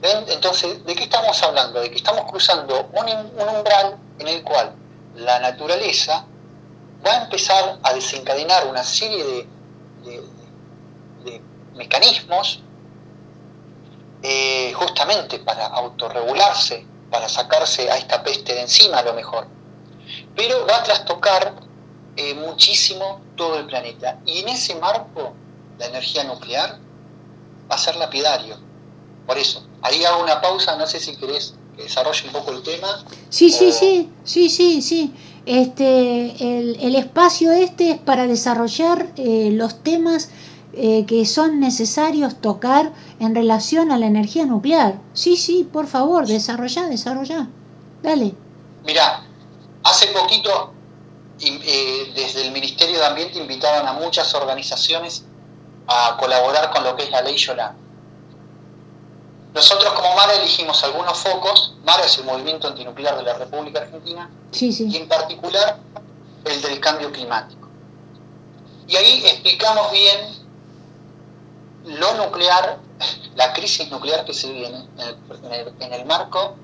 [0.00, 0.24] ¿Ven?
[0.28, 1.80] Entonces, ¿de qué estamos hablando?
[1.80, 4.74] De que estamos cruzando un, umbral en el cual
[5.14, 6.24] la naturaleza
[7.06, 9.46] va a empezar a desencadenar una serie de,
[11.24, 11.40] de
[11.74, 12.62] mecanismos
[14.22, 19.46] eh, justamente para autorregularse, para sacarse a esta peste de encima a lo mejor.
[20.36, 21.54] Pero va a trastocar
[22.16, 24.18] eh, muchísimo todo el planeta.
[24.26, 25.34] Y en ese marco,
[25.78, 26.78] la energía nuclear
[27.70, 28.56] va a ser lapidario.
[29.26, 32.62] Por eso, ahí hago una pausa, no sé si querés que desarrolle un poco el
[32.62, 33.04] tema.
[33.28, 35.14] Sí, sí, o- sí, sí, sí, sí.
[35.46, 40.28] Este, el, el espacio este es para desarrollar eh, los temas
[40.72, 45.00] eh, que son necesarios tocar en relación a la energía nuclear.
[45.14, 47.48] Sí, sí, por favor, desarrollá, desarrollá.
[48.02, 48.34] Dale.
[48.84, 49.24] Mirá,
[49.82, 50.72] hace poquito
[51.40, 55.24] eh, desde el Ministerio de Ambiente invitaron a muchas organizaciones
[55.86, 57.74] a colaborar con lo que es la ley Yolanda.
[59.52, 64.30] Nosotros como MARA elegimos algunos focos, MARA es el movimiento antinuclear de la República Argentina,
[64.52, 64.96] Sí, y sí.
[64.96, 65.78] en particular
[66.44, 67.68] el del cambio climático.
[68.86, 70.18] Y ahí explicamos bien
[71.84, 72.78] lo nuclear,
[73.34, 74.86] la crisis nuclear que se viene
[75.80, 76.56] en el, marco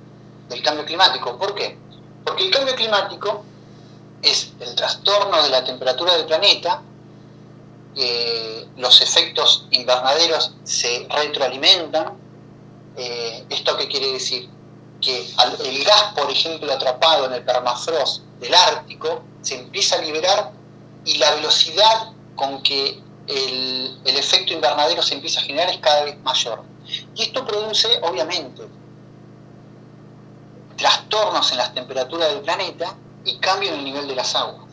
[0.49, 1.37] del cambio climático.
[1.39, 1.79] ¿Por qué?
[2.25, 3.45] Porque el cambio climático
[4.23, 6.83] es el trastorno de la temperatura del planeta,
[7.99, 12.19] eh, los efectos invernaderos se retroalimentan.
[12.97, 14.51] Eh, ¿Esto qué quiere decir?
[15.01, 15.31] Que
[15.65, 20.53] el gas, por ejemplo, atrapado en el permafrost del Ártico, se empieza a liberar
[21.05, 26.19] y la velocidad con que el, efecto invernadero se empieza a generar es cada vez
[26.21, 26.63] mayor.
[27.15, 28.63] Y esto produce, obviamente,
[30.77, 34.67] trastornos en las temperaturas del planeta y cambio en el nivel de las aguas.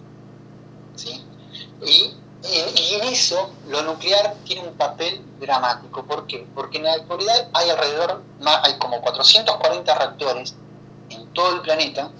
[1.85, 2.13] Y,
[2.45, 6.05] y, en eso lo nuclear tiene un papel dramático.
[6.05, 6.47] ¿Por qué?
[6.53, 10.55] Porque en la actualidad hay alrededor, hay como 440 reactores
[11.09, 12.11] en todo el planeta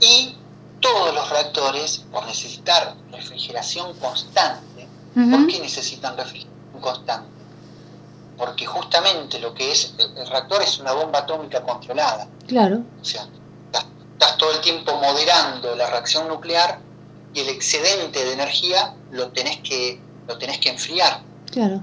[0.00, 0.36] y
[0.84, 7.30] todos los reactores, por necesitar refrigeración constante, ¿por qué necesitan refrigeración constante?
[8.36, 12.28] Porque justamente lo que es el reactor es una bomba atómica controlada.
[12.46, 12.82] Claro.
[13.00, 13.26] O sea,
[13.72, 16.80] estás todo el tiempo moderando la reacción nuclear
[17.32, 21.22] y el excedente de energía lo tenés que, lo tenés que enfriar.
[21.50, 21.82] Claro.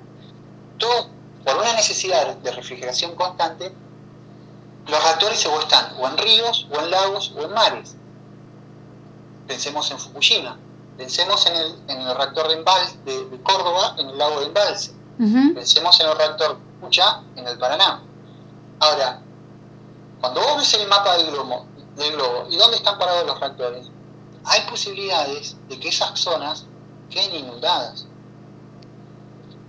[0.78, 1.10] Todo,
[1.44, 3.74] por una necesidad de refrigeración constante,
[4.88, 7.96] los reactores o están o en ríos, o en lagos, o en mares.
[9.52, 10.58] Pensemos en Fukushima,
[10.96, 14.94] pensemos en el, en el reactor de, de, Córdoba, en el lago de Embalse,
[15.54, 18.02] pensemos en el reactor de Pucha, en el Paraná.
[18.80, 19.22] Ahora,
[20.22, 21.66] cuando vos ves el mapa del globo,
[21.98, 23.88] del globo y dónde están parados los reactores,
[24.46, 26.66] hay posibilidades de que esas zonas
[27.10, 28.06] queden inundadas.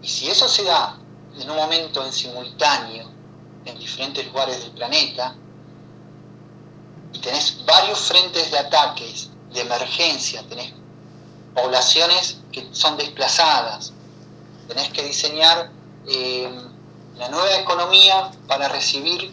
[0.00, 0.96] Y si eso se da
[1.40, 3.10] en un momento en simultáneo
[3.64, 5.34] en diferentes lugares del planeta,
[7.12, 10.72] y tenés varios frentes de ataques, de emergencia, tenés
[11.54, 13.92] poblaciones que son desplazadas,
[14.68, 15.70] tenés que diseñar
[16.06, 16.50] eh,
[17.16, 19.32] la nueva economía para recibir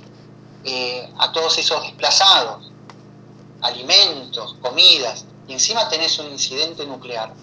[0.63, 2.71] eh, a todos esos desplazados,
[3.61, 7.33] alimentos, comidas, y encima tenés un incidente nuclear.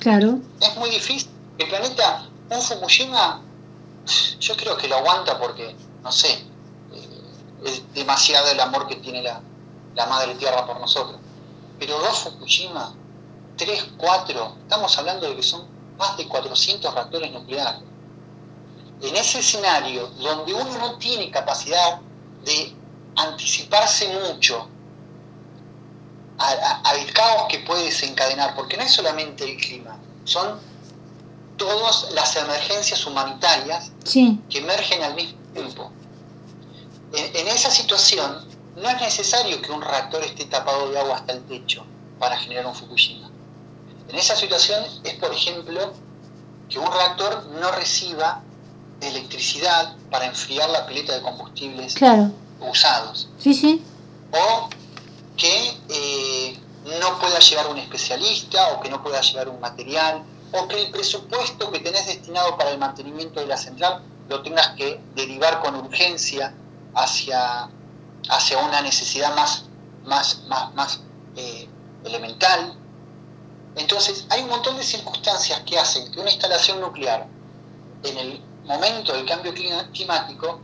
[0.00, 0.38] Claro.
[0.60, 1.30] Es muy difícil.
[1.58, 3.40] El planeta, un Fukushima,
[4.40, 6.32] yo creo que lo aguanta porque, no sé,
[6.92, 7.08] eh,
[7.64, 9.40] es demasiado el amor que tiene la,
[9.94, 11.20] la Madre Tierra por nosotros.
[11.84, 12.94] Pero dos Fukushima,
[13.58, 15.66] tres, cuatro, estamos hablando de que son
[15.98, 17.82] más de 400 reactores nucleares.
[19.02, 22.00] En ese escenario, donde uno no tiene capacidad
[22.42, 22.74] de
[23.16, 24.66] anticiparse mucho
[26.38, 30.58] al caos que puede desencadenar, porque no es solamente el clima, son
[31.58, 35.92] todas las emergencias humanitarias que emergen al mismo tiempo.
[37.12, 41.42] En, esa situación no es necesario que un reactor esté tapado de agua hasta el
[41.44, 41.84] techo
[42.18, 43.30] para generar un Fukushima.
[44.08, 45.92] En esa situación es, por ejemplo,
[46.68, 48.42] que un reactor no reciba
[49.00, 51.94] electricidad para enfriar la pileta de combustibles
[52.60, 53.28] usados.
[53.38, 53.82] Sí, sí.
[54.32, 54.68] O
[55.36, 56.58] que eh,
[57.00, 60.90] no pueda llegar un especialista o que no pueda llegar un material o que el
[60.90, 65.74] presupuesto que tenés destinado para el mantenimiento de la central lo tengas que derivar con
[65.74, 66.54] urgencia
[66.94, 67.68] hacia,
[68.28, 69.64] hacia una necesidad más,
[70.04, 71.00] más, más, más
[71.36, 71.68] eh,
[72.04, 72.74] elemental.
[73.76, 77.26] Entonces, hay un montón de circunstancias que hacen que una instalación nuclear
[78.02, 79.52] en el momento del cambio
[79.92, 80.60] climático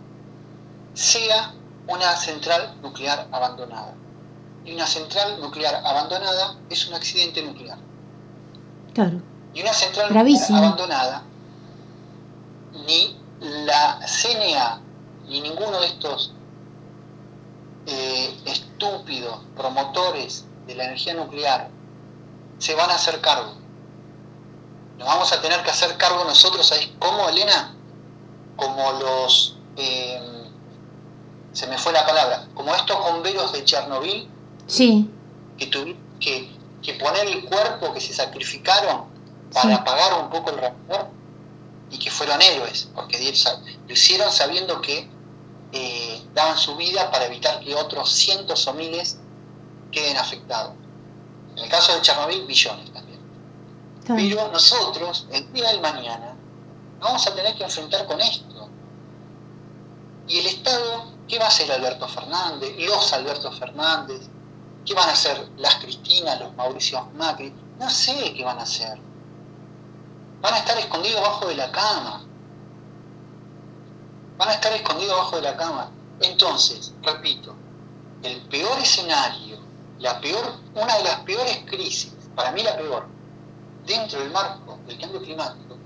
[0.95, 1.55] sea
[1.87, 3.95] una central nuclear abandonada
[4.65, 7.79] y una central nuclear abandonada es un accidente nuclear.
[8.95, 9.21] Claro.
[9.55, 11.23] Y una central nuclear abandonada,
[12.87, 14.81] ni la CNA,
[15.29, 16.35] ni ninguno de estos
[17.87, 21.71] eh, estúpidos promotores de la energía nuclear
[22.59, 23.55] se van a hacer cargo.
[24.99, 27.75] Nos vamos a tener que hacer cargo nosotros, ¿sabéis cómo, Elena?
[28.57, 29.57] Como los...
[29.77, 30.21] Eh,
[31.53, 34.29] se me fue la palabra, como estos bomberos de Chernobyl
[34.71, 35.11] Sí.
[35.59, 39.07] Que tuvieron que, poner el cuerpo, que se sacrificaron
[39.53, 41.09] para apagar un poco el reactor
[41.91, 45.09] y que fueron héroes, porque lo hicieron sabiendo que
[45.73, 49.19] eh, daban su vida para evitar que otros cientos o miles
[49.91, 50.75] queden afectados.
[51.57, 53.21] En el caso de Chernobyl, billones también.
[54.07, 56.35] Pero nosotros, el día del mañana,
[57.01, 58.69] vamos a tener que enfrentar con esto.
[60.29, 62.75] Y el Estado, ¿qué va a hacer Alberto Fernández?
[62.79, 64.29] Los Alberto Fernández,
[64.85, 67.53] ¿Qué van a hacer las Cristinas, los Mauricios Macri?
[67.79, 68.99] No sé qué van a hacer.
[70.41, 72.25] Van a estar escondidos bajo de la cama.
[74.39, 75.91] Van a estar escondidos bajo de la cama.
[76.21, 77.55] Entonces, repito,
[78.23, 79.59] el peor escenario,
[79.99, 83.07] la peor, una de las peores crisis, para mí la peor,
[83.87, 85.77] dentro del marco del cambio climático,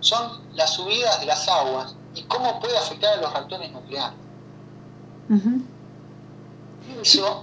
[0.00, 4.18] son las subidas de las aguas y cómo puede afectar a los reactores nucleares.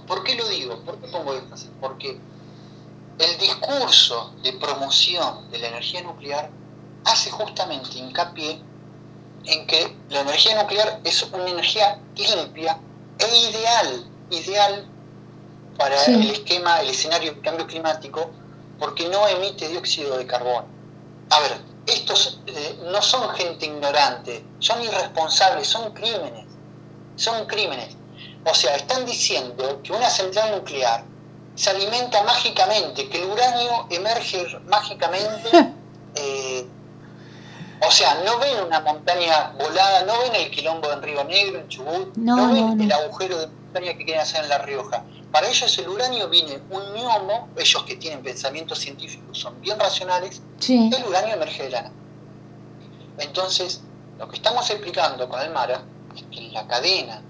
[0.06, 0.80] ¿por qué lo digo?
[0.80, 1.70] ¿Por qué pongo énfasis?
[1.80, 2.18] Porque
[3.18, 6.50] el discurso de promoción de la energía nuclear
[7.04, 8.60] hace justamente hincapié
[9.46, 12.78] en que la energía nuclear es una energía limpia
[13.18, 14.86] e ideal, ideal
[15.78, 18.30] para el esquema, el escenario de cambio climático,
[18.78, 20.66] porque no emite dióxido de carbono.
[21.30, 26.46] a ver, estos eh, no son gente ignorante, son irresponsables, son crímenes,
[27.16, 27.96] son crímenes.
[28.44, 31.04] O sea, están diciendo que una central nuclear
[31.54, 35.50] se alimenta mágicamente, que el uranio emerge mágicamente.
[36.18, 36.55] Eh,
[37.80, 41.68] o sea, no ven una montaña volada, no ven el quilombo en Río Negro, en
[41.68, 45.04] Chubut, no, ven el agujero de montaña que quieren hacer en La Rioja.
[45.30, 50.40] Para ellos el uranio viene un miomo, ellos que tienen pensamientos científicos son bien racionales,
[50.66, 51.94] el uranio emerge de la nada.
[53.18, 53.82] Entonces,
[54.18, 55.82] lo que estamos explicando con el MARA
[56.14, 57.22] es que en la cadena,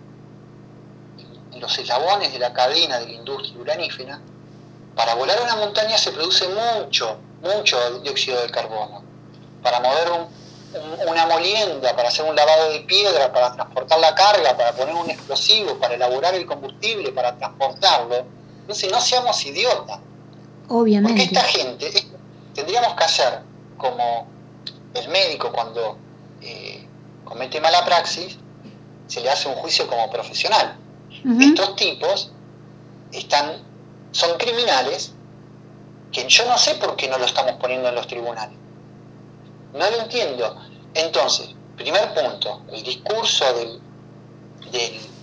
[1.53, 4.21] en los eslabones de la cadena de la industria uranífera,
[4.95, 9.06] para volar una montaña se produce mucho, mucho dióxido de carbono.
[9.63, 10.29] Para mover
[11.09, 15.11] una molienda, para hacer un lavado de piedra, para transportar la carga, para poner un
[15.11, 18.27] explosivo, para elaborar el combustible, para transportarlo.
[18.61, 20.01] Entonces no seamos idiotas.
[20.69, 21.13] Obviamente.
[21.13, 21.91] Porque esta gente,
[22.55, 23.41] tendríamos que hacer
[23.77, 24.27] como
[24.95, 25.99] el médico cuando
[26.41, 26.87] eh,
[27.25, 28.39] comete mala praxis,
[29.07, 30.79] se le hace un juicio como profesional.
[31.41, 32.31] Estos tipos
[33.11, 33.63] están,
[34.13, 35.13] son criminales
[36.13, 38.57] que yo no sé por qué no lo estamos poniendo en los tribunales.
[39.77, 40.57] No lo entiendo.
[40.95, 43.81] Entonces, primer punto, el discurso del,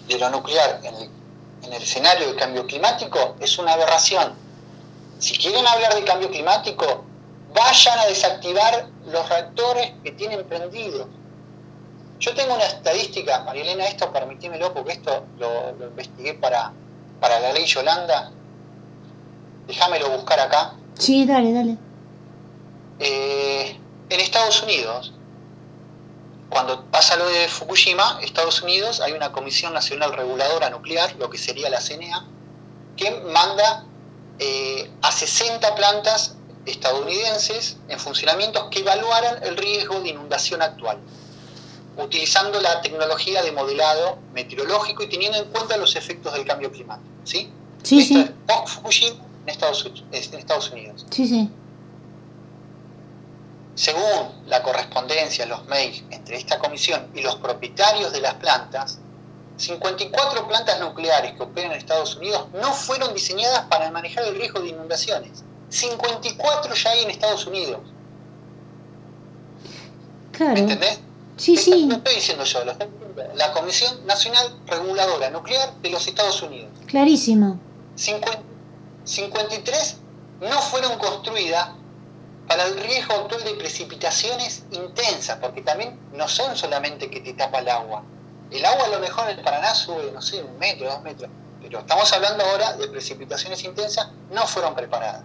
[0.07, 1.09] de lo nuclear en el,
[1.63, 4.33] en el escenario del cambio climático es una aberración.
[5.19, 7.03] Si quieren hablar de cambio climático,
[7.53, 11.07] vayan a desactivar los reactores que tienen prendidos.
[12.19, 16.71] Yo tengo una estadística, María Elena, esto permitímelo porque esto lo, investigué para,
[17.19, 18.31] para la ley Yolanda.
[19.67, 20.73] Déjamelo buscar acá.
[20.97, 21.77] Sí, dale, dale.
[22.99, 23.77] Eh,
[24.13, 25.11] en Estados Unidos,
[26.49, 31.39] cuando pasa lo de Fukushima, Estados Unidos hay una Comisión Nacional Reguladora Nuclear, lo que
[31.39, 32.27] sería la CNA,
[32.95, 33.85] que manda
[34.37, 36.35] eh, a 60 plantas
[36.67, 40.99] estadounidenses en funcionamientos que evaluaran el riesgo de inundación actual,
[41.97, 47.09] utilizando la tecnología de modelado meteorológico y teniendo en cuenta los efectos del cambio climático.
[47.23, 47.51] ¿Sí?
[47.81, 48.15] Sí, sí.
[48.15, 51.05] en Estados, en Estados Unidos.
[51.09, 51.49] Sí, sí.
[53.75, 58.99] Según la correspondencia, los mails entre esta comisión y los propietarios de las plantas,
[59.57, 64.59] 54 plantas nucleares que operan en Estados Unidos no fueron diseñadas para manejar el riesgo
[64.59, 65.43] de inundaciones
[65.73, 67.81] 54 ya hay en Estados Unidos.
[70.31, 70.53] Claro.
[70.53, 70.99] ¿Me entendés?
[71.35, 71.85] Sí, sí.
[71.85, 72.63] No estoy diciendo yo,
[73.35, 76.69] la Comisión Nacional Reguladora Nuclear de los Estados Unidos.
[76.85, 77.59] Clarísimo.
[77.95, 79.97] 53
[80.41, 81.69] no fueron construidas
[82.47, 87.59] para el riesgo actual de precipitaciones intensas, porque también no son solamente que te tapa
[87.59, 88.03] el agua.
[88.51, 91.29] El agua a lo mejor en el Paraná sube, no sé, un metro, dos metros,
[91.61, 95.23] pero estamos hablando ahora de precipitaciones intensas, no fueron preparadas.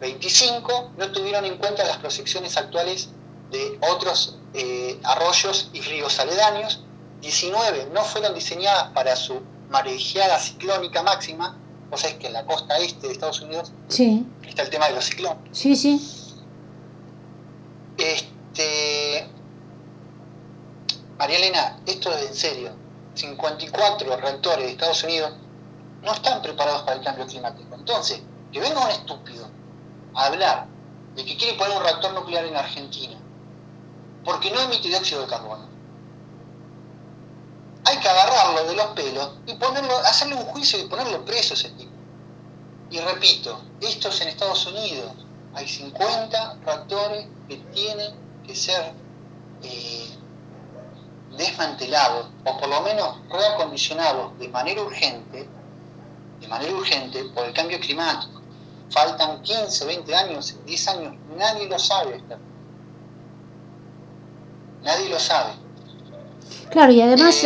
[0.00, 3.10] 25 no tuvieron en cuenta las proyecciones actuales
[3.50, 6.84] de otros eh, arroyos y ríos aledaños,
[7.20, 11.58] 19 no fueron diseñadas para su marejeada ciclónica máxima,
[11.90, 14.94] o sea, es que en la costa este de Estados Unidos está el tema de
[14.94, 15.38] los ciclones.
[15.52, 16.00] Sí, sí.
[17.98, 19.26] Este,
[21.18, 22.70] María Elena, esto es en serio.
[23.14, 25.32] 54 reactores de Estados Unidos
[26.02, 27.74] no están preparados para el cambio climático.
[27.74, 28.22] Entonces,
[28.52, 29.48] que venga un estúpido
[30.14, 30.66] hablar
[31.16, 33.16] de que quiere poner un reactor nuclear en Argentina
[34.24, 35.69] porque no emite dióxido de carbono.
[37.84, 41.70] Hay que agarrarlo de los pelos y ponerlo, hacerle un juicio y ponerlo preso ese
[41.70, 41.92] tipo.
[42.90, 45.12] Y repito, esto es en Estados Unidos.
[45.54, 48.14] Hay 50 reactores que tienen
[48.46, 48.92] que ser
[49.62, 50.08] eh,
[51.36, 55.48] desmantelados o por lo menos reacondicionados de manera urgente,
[56.40, 58.40] de manera urgente por el cambio climático
[58.90, 62.22] faltan 15, 20 años, 10 años, nadie lo sabe.
[64.82, 65.52] Nadie lo sabe.
[66.70, 67.44] Claro, y además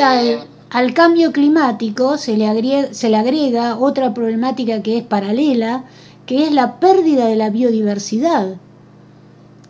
[0.68, 5.84] al, cambio climático se le, agrega, se le agrega otra problemática que es paralela,
[6.26, 8.56] que es la pérdida de la biodiversidad.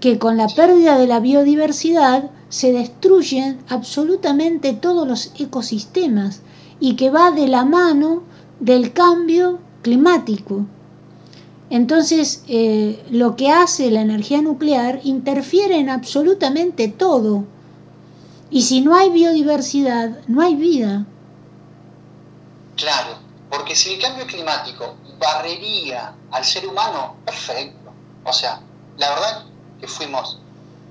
[0.01, 6.43] Que con la pérdida de la biodiversidad se destruyen absolutamente todos los ecosistemas
[6.81, 8.25] y que va de la mano
[8.59, 10.67] del cambio climático.
[11.71, 17.45] Entonces, eh, lo que hace la energía nuclear interfiere en absolutamente todo.
[18.55, 21.05] Y si no hay biodiversidad, no hay vida.
[22.77, 23.19] Claro,
[23.51, 27.93] porque si el cambio climático barrería al ser humano, perfecto.
[28.23, 28.61] O sea,
[28.97, 29.47] la verdad
[29.81, 30.39] que fuimos,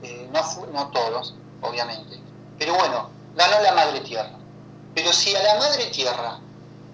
[0.02, 0.42] eh, no,
[0.74, 2.20] no todos, obviamente,
[2.60, 4.38] pero bueno, ganó la madre tierra.
[4.94, 6.40] Pero si a la madre tierra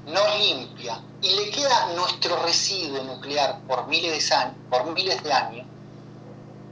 [0.05, 5.33] no limpia y le queda nuestro residuo nuclear por miles de, años, por miles de
[5.33, 5.65] años,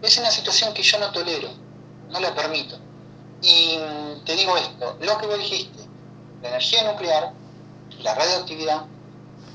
[0.03, 1.49] Es una situación que yo no tolero,
[2.11, 2.77] no la permito.
[3.41, 3.77] Y
[4.25, 5.87] te digo esto, lo que vos dijiste,
[6.41, 7.33] la energía nuclear,
[8.01, 8.85] la radioactividad,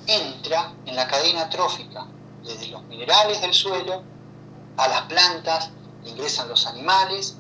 [0.07, 2.07] entra en la cadena trófica,
[2.45, 4.03] desde los minerales del suelo
[4.77, 5.71] a las plantas,
[6.05, 7.37] ingresan los animales,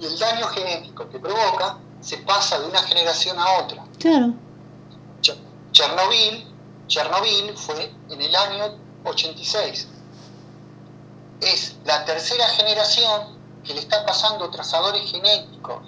[0.00, 3.84] y el daño genético que provoca se pasa de una generación a otra.
[3.98, 4.34] Claro.
[5.72, 6.46] Chernobyl,
[6.88, 9.88] Chernobyl fue en el año 86.
[11.40, 13.39] Es la tercera generación
[13.70, 15.78] que le está pasando trazadores genéticos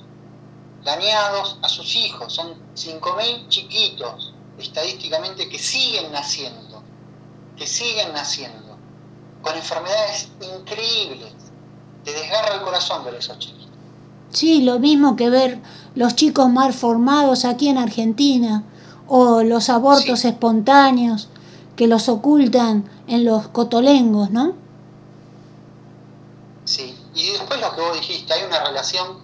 [0.85, 2.33] dañados a sus hijos.
[2.33, 6.81] Son 5.000 chiquitos, estadísticamente, que siguen naciendo,
[7.57, 8.77] que siguen naciendo,
[9.43, 10.29] con enfermedades
[10.61, 11.33] increíbles.
[12.05, 13.67] Te desgarra el corazón de esos chiquitos.
[14.31, 15.59] Sí, lo mismo que ver
[15.97, 18.63] los chicos mal formados aquí en Argentina
[19.09, 21.31] o los abortos espontáneos
[21.75, 24.62] que los ocultan en los cotolengos, ¿no?
[27.23, 29.21] Y después lo que vos dijiste, hay una relación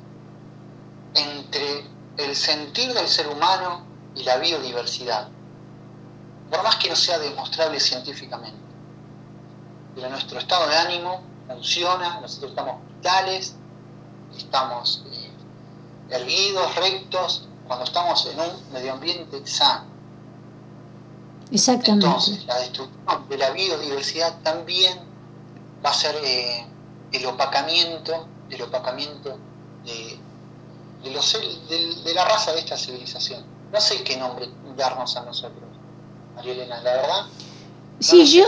[1.15, 1.85] entre
[2.17, 3.83] el sentir del ser humano
[4.15, 5.29] y la biodiversidad,
[6.49, 8.61] por más que no sea demostrable científicamente.
[9.97, 13.57] Pero nuestro estado de ánimo funciona, nosotros estamos vitales,
[14.37, 15.33] estamos eh,
[16.11, 19.87] erguidos, rectos, cuando estamos en un medio ambiente sano.
[21.51, 22.07] Exactamente.
[22.07, 25.01] Entonces, la destrucción de la biodiversidad también
[25.85, 26.65] va a ser eh,
[27.13, 29.39] el opacamiento, el opacamiento
[29.85, 30.19] de,
[31.03, 31.39] de, los,
[31.69, 33.45] de, de, la raza de esta civilización.
[33.73, 35.69] No sé qué nombre darnos a nosotros,
[36.35, 37.27] María Elena, la verdad.
[38.01, 38.45] sí, yo,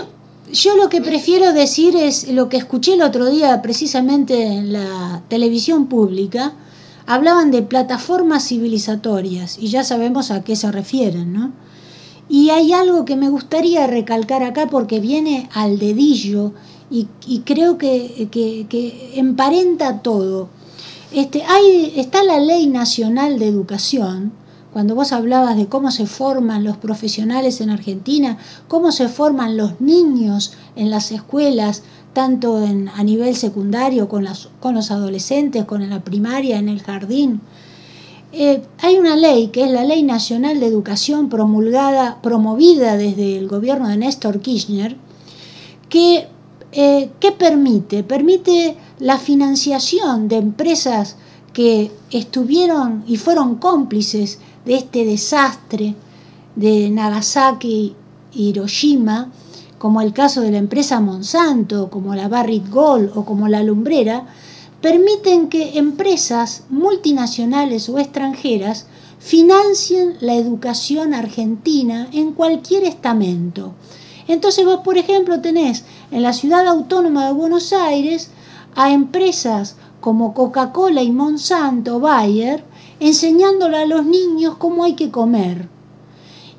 [0.53, 5.23] yo lo que prefiero decir es lo que escuché el otro día precisamente en la
[5.29, 6.53] televisión pública.
[7.07, 11.53] Hablaban de plataformas civilizatorias y ya sabemos a qué se refieren, ¿no?
[12.29, 16.53] Y hay algo que me gustaría recalcar acá porque viene al dedillo
[16.91, 20.49] y, creo que, que, que, emparenta todo.
[21.13, 24.33] Este, hay, está la Ley Nacional de Educación,
[24.73, 28.39] cuando vos hablabas de cómo se forman los profesionales en Argentina,
[28.69, 31.83] cómo se forman los niños en las escuelas,
[32.13, 36.83] tanto en, a nivel secundario, con, las, con los adolescentes, con la primaria, en el
[36.83, 37.41] jardín.
[38.33, 43.49] Eh, hay una ley que es la Ley Nacional de Educación promulgada, promovida desde el
[43.49, 44.97] gobierno de Néstor Kirchner,
[45.89, 46.29] que,
[46.73, 51.17] eh, que permite, permite la financiación de empresas
[51.53, 55.97] que estuvieron y fueron cómplices de este desastre
[56.55, 57.97] de Nagasaki
[58.33, 59.33] y Hiroshima,
[59.79, 64.27] como el caso de la empresa Monsanto, como la Barrick Gold o como la Lumbrera,
[64.81, 68.87] permiten que empresas multinacionales o extranjeras
[69.19, 73.75] financien la educación argentina en cualquier estamento.
[74.29, 78.31] Entonces vos, por ejemplo, tenés en la ciudad autónoma de Buenos Aires
[78.75, 82.65] a empresas como Coca-Cola y Monsanto, Bayer,
[83.01, 85.69] enseñándole a los niños cómo hay que comer.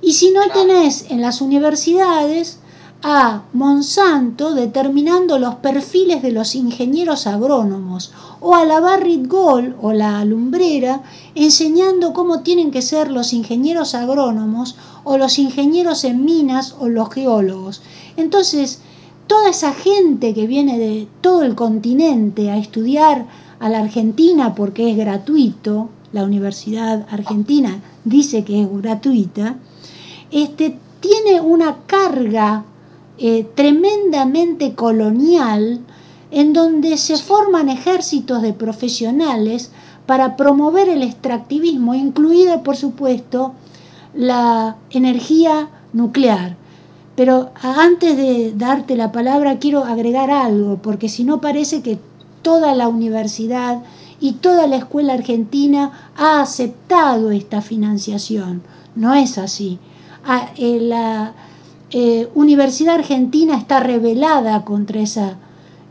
[0.01, 2.60] Y si no tenés en las universidades
[3.03, 9.91] a Monsanto determinando los perfiles de los ingenieros agrónomos o a la Barrit Gold o
[9.91, 11.01] la Lumbrera
[11.33, 17.09] enseñando cómo tienen que ser los ingenieros agrónomos o los ingenieros en minas o los
[17.09, 17.81] geólogos.
[18.17, 18.81] Entonces,
[19.25, 23.25] toda esa gente que viene de todo el continente a estudiar
[23.59, 29.55] a la Argentina porque es gratuito, la Universidad Argentina dice que es gratuita,
[30.29, 32.65] este, tiene una carga
[33.17, 35.81] eh, tremendamente colonial
[36.31, 39.71] en donde se forman ejércitos de profesionales
[40.05, 43.53] para promover el extractivismo, incluida por supuesto
[44.13, 46.55] la energía nuclear.
[47.15, 51.99] Pero antes de darte la palabra quiero agregar algo, porque si no parece que
[52.41, 53.83] toda la universidad
[54.19, 58.61] y toda la escuela argentina ha aceptado esta financiación.
[58.95, 59.79] No es así.
[60.25, 61.33] Ah, eh, la,
[61.91, 65.37] eh, Universidad Argentina está rebelada contra esa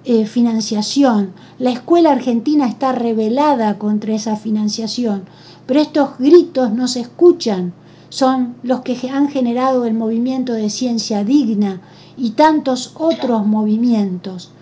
[0.04, 5.24] eh, financiación, la escuela argentina está rebelada contra esa financiación,
[5.66, 7.74] pero estos gritos no se escuchan,
[8.08, 11.82] son los que han generado el movimiento de ciencia digna
[12.16, 14.52] y tantos otros movimientos.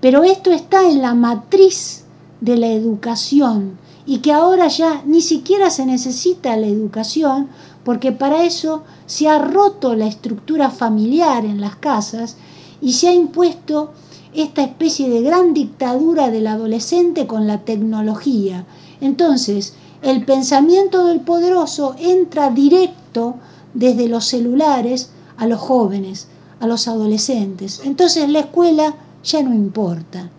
[0.00, 2.04] Pero esto está en la matriz
[2.40, 7.48] de la educación y que ahora ya ni siquiera se necesita la educación
[7.84, 12.36] porque para eso se ha roto la estructura familiar en las casas
[12.80, 13.92] y se ha impuesto
[14.32, 18.64] esta especie de gran dictadura del adolescente con la tecnología.
[19.00, 23.34] Entonces, el pensamiento del poderoso entra directo
[23.74, 26.28] desde los celulares a los jóvenes,
[26.60, 27.80] a los adolescentes.
[27.84, 30.30] Entonces la escuela ya no importa.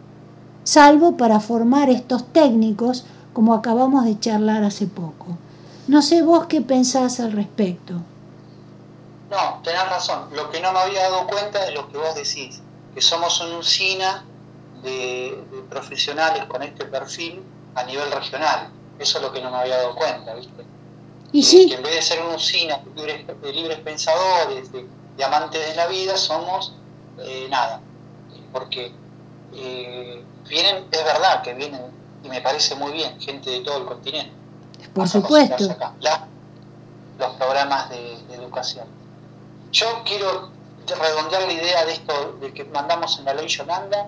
[0.64, 5.38] salvo para formar estos técnicos como acabamos de charlar hace poco.
[5.88, 7.96] No sé vos qué pensás al respecto.
[9.30, 10.30] No, tenés razón.
[10.34, 12.62] Lo que no me había dado cuenta es lo que vos decís,
[12.94, 14.26] que somos una usina
[14.84, 17.42] de, profesionales con este perfil
[17.76, 18.70] a nivel regional.
[19.00, 20.64] Eso es lo que no me había dado cuenta, ¿viste?
[21.32, 21.70] Y sí.
[21.70, 24.86] Que en vez de ser una usina de libres, pensadores, de,
[25.24, 26.74] amantes de la vida, somos
[27.20, 27.80] eh, nada.
[28.52, 28.92] Porque
[29.54, 31.82] eh, vienen, es verdad que vienen,
[32.24, 34.41] y me parece muy bien, gente de todo el continente.
[34.94, 35.64] Por supuesto.
[37.20, 38.88] los programas de educación.
[39.72, 40.50] Yo quiero
[40.88, 44.08] redondear la idea de esto de que mandamos en la ley Yolanda,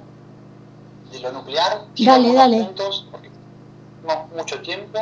[1.11, 1.86] de lo nuclear.
[1.97, 2.63] Dale, dale.
[2.65, 3.30] Puntos, porque
[4.05, 4.99] no mucho tiempo.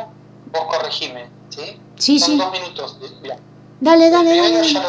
[0.52, 1.80] Vos corregime, ¿sí?
[1.96, 2.38] Sí, Son sí.
[2.38, 2.98] dos minutos.
[3.80, 4.64] Dale, dale, dale.
[4.64, 4.82] ya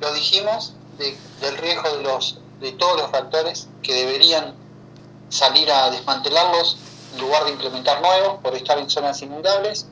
[0.00, 4.54] lo, dijimos, del riesgo de, los, de todos los reactores que deberían
[5.28, 6.76] salir a desmantelarlos
[7.12, 9.86] en lugar de implementar nuevos por estar en zonas inundables.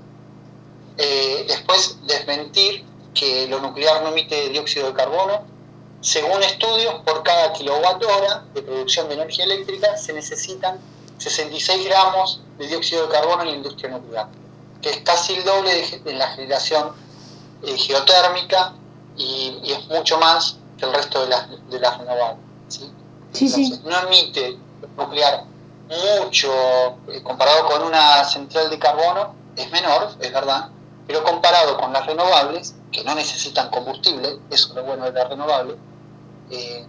[0.96, 5.44] Eh, después, desmentir que lo nuclear no emite dióxido de carbono.
[6.00, 10.78] Según estudios, por cada kilowatt hora de producción de energía eléctrica se necesitan
[11.18, 14.28] 66 gramos de dióxido de carbono en la industria nuclear,
[14.80, 16.92] que es casi el doble de, la generación
[17.64, 18.74] eh, geotérmica
[19.16, 22.44] y, es mucho más que el resto de las, de las renovables.
[22.68, 22.90] ¿sí?
[23.32, 24.56] Sí, No emite
[24.96, 25.44] nuclear
[25.88, 26.52] mucho
[27.08, 30.68] eh, comparado con una central de carbono, es menor, es verdad,
[31.06, 35.24] pero comparado con las renovables, que no necesitan combustible, eso es lo bueno de la
[35.28, 35.76] renovable,
[36.50, 36.86] eh,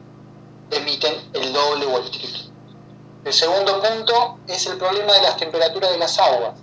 [0.72, 2.50] emiten el doble o el triple.
[3.26, 6.54] El segundo punto es el problema de las temperaturas de las aguas.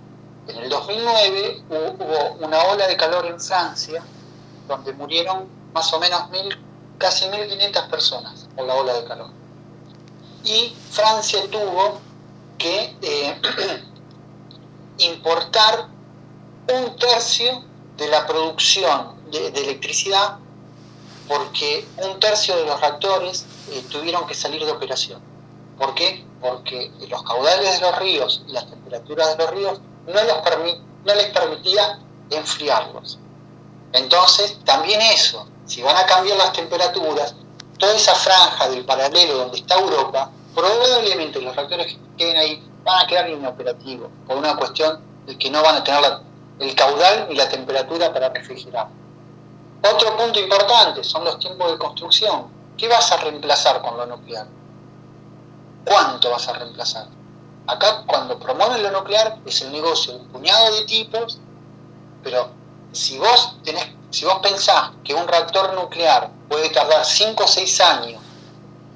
[0.47, 4.03] En el 2009 hubo una ola de calor en Francia,
[4.67, 6.57] donde murieron más o menos mil,
[6.97, 9.29] casi 1.500 personas por la ola de calor.
[10.43, 11.99] Y Francia tuvo
[12.57, 13.41] que eh,
[14.99, 15.87] importar
[16.73, 17.63] un tercio
[17.97, 20.37] de la producción de, electricidad
[21.27, 25.21] porque un tercio de los reactores eh, tuvieron que salir de operación.
[25.77, 26.25] ¿Por qué?
[26.41, 31.25] Porque los caudales de los ríos y las temperaturas de los ríos no, no les
[31.27, 31.99] permitía
[32.29, 33.19] enfriarlos.
[33.93, 37.35] Entonces, también eso, si van a cambiar las temperaturas,
[37.77, 43.05] toda esa franja del paralelo donde está Europa, probablemente los reactores que queden ahí van
[43.05, 46.01] a quedar inoperativos por una cuestión de que no van a tener
[46.59, 48.87] el caudal y la temperatura para refrigerar.
[49.83, 52.47] Otro punto importante son los tiempos de construcción.
[52.75, 54.47] ¿Qué vas a reemplazar con lo nuclear?
[55.85, 57.05] ¿Cuánto vas a reemplazar?
[57.67, 61.37] Acá cuando promueven lo nuclear es el negocio de un puñado de tipos,
[62.23, 62.49] pero
[62.93, 67.81] si vos tenés, si vos pensás que un reactor nuclear puede tardar 5 o 6
[67.81, 68.21] años,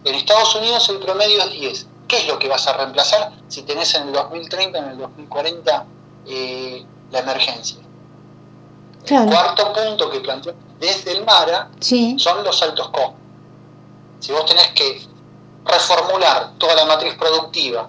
[0.03, 1.87] en Estados Unidos el promedio es 10.
[2.07, 5.85] ¿Qué es lo que vas a reemplazar si tenés en el 2030, en el 2040
[6.27, 7.77] eh, la emergencia?
[9.05, 11.69] El cuarto punto que planteó desde el MARA
[12.17, 13.13] son los altos costos.
[14.19, 15.07] Si vos tenés que
[15.65, 17.87] reformular toda la matriz productiva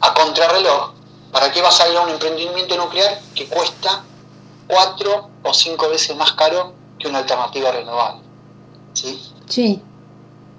[0.00, 0.92] a contrarreloj,
[1.30, 4.02] ¿para qué vas a ir a un emprendimiento nuclear que cuesta
[4.66, 8.22] cuatro o cinco veces más caro que una alternativa renovable?
[8.94, 9.20] ¿Sí?
[9.48, 9.82] Sí.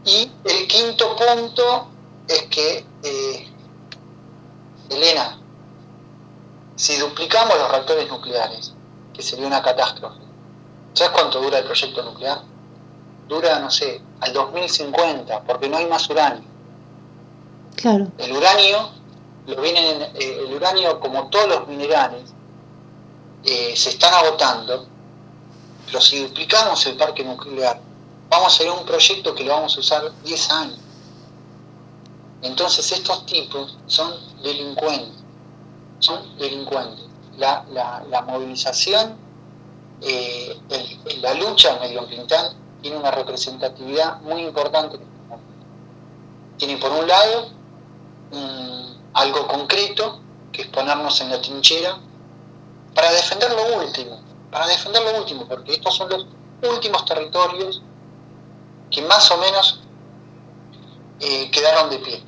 [0.05, 1.87] Y el quinto punto
[2.27, 3.47] es que, eh,
[4.89, 5.39] Elena,
[6.75, 8.73] si duplicamos los reactores nucleares,
[9.13, 10.19] que sería una catástrofe,
[10.93, 12.41] ¿sabes cuánto dura el proyecto nuclear?
[13.27, 16.43] Dura, no sé, al 2050, porque no hay más uranio.
[17.75, 18.07] Claro.
[18.17, 18.89] El uranio,
[19.47, 22.33] lo vienen, eh, el uranio, como todos los minerales,
[23.45, 24.85] eh, se están agotando,
[25.85, 27.79] pero si duplicamos el parque nuclear,
[28.33, 30.79] vamos a hacer un proyecto que lo vamos a usar 10 años.
[32.41, 35.23] Entonces estos tipos son delincuentes,
[35.99, 37.05] son delincuentes.
[37.37, 39.17] La, la, movilización,
[40.01, 40.59] eh,
[41.21, 44.99] la lucha medioambiental tiene una representatividad muy importante.
[46.57, 47.49] Tiene por un lado
[49.13, 50.19] algo concreto,
[50.51, 51.97] que es ponernos en la trinchera,
[52.93, 54.19] para defender lo último,
[54.51, 56.25] para defender lo último, porque estos son los
[56.61, 57.81] últimos territorios
[58.93, 59.81] que más o menos
[61.19, 62.23] eh, quedaron de pie.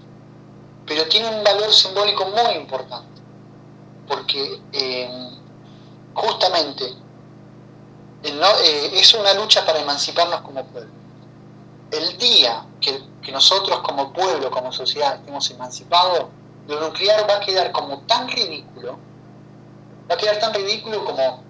[0.86, 3.22] Pero tiene un valor simbólico muy importante,
[4.08, 5.30] porque eh,
[6.14, 6.94] justamente
[8.24, 10.92] eh, es una lucha para emanciparnos como pueblo.
[11.92, 16.26] El día que, nosotros como pueblo, como sociedad, estemos emancipados,
[16.68, 18.98] lo nuclear va a quedar como tan ridículo,
[20.10, 21.44] va a quedar tan ridículo como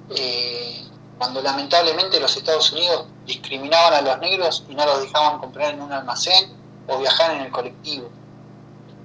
[1.18, 5.82] cuando lamentablemente los Estados Unidos discriminaban a los negros y no los dejaban comprar en
[5.82, 6.54] un almacén
[6.88, 8.10] o viajar en el colectivo.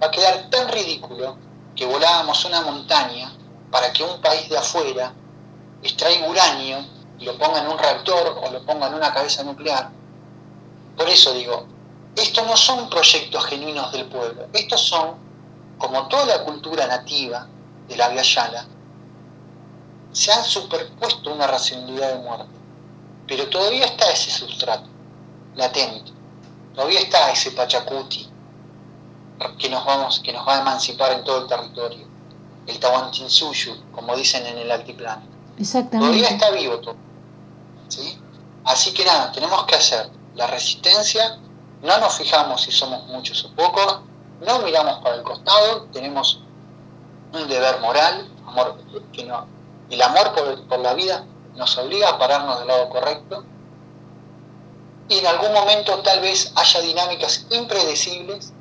[0.02, 1.36] va a quedar tan ridículo
[1.76, 3.32] que volábamos una montaña
[3.70, 5.12] para que un país de afuera
[5.82, 6.84] extraiga uranio
[7.18, 9.90] y lo ponga en un reactor o lo ponga en una cabeza nuclear.
[10.96, 11.66] Por eso digo,
[12.16, 15.14] estos no son proyectos genuinos del pueblo, estos son,
[15.78, 17.46] como toda la cultura nativa
[17.88, 18.66] de la Via Yala,
[20.12, 22.52] se han superpuesto una racionalidad de muerte,
[23.26, 24.88] pero todavía está ese sustrato
[25.54, 26.12] latente,
[26.74, 28.28] todavía está ese Pachacuti
[29.58, 32.06] que nos, vamos, que nos va a emancipar en todo el territorio,
[32.66, 35.22] el Tawantinsuyu, como dicen en el altiplano.
[35.58, 36.18] Exactamente.
[36.18, 36.96] Todavía está vivo todo.
[37.88, 38.18] ¿sí?
[38.64, 41.38] Así que nada, tenemos que hacer la resistencia,
[41.82, 44.00] no nos fijamos si somos muchos o pocos,
[44.46, 46.40] no miramos para el costado, tenemos
[47.32, 48.76] un deber moral, amor,
[49.12, 49.46] que no,
[49.90, 51.24] el amor por, por la vida
[51.56, 53.44] nos obliga a pararnos del lado correcto
[55.08, 58.52] y en algún momento tal vez haya dinámicas impredecibles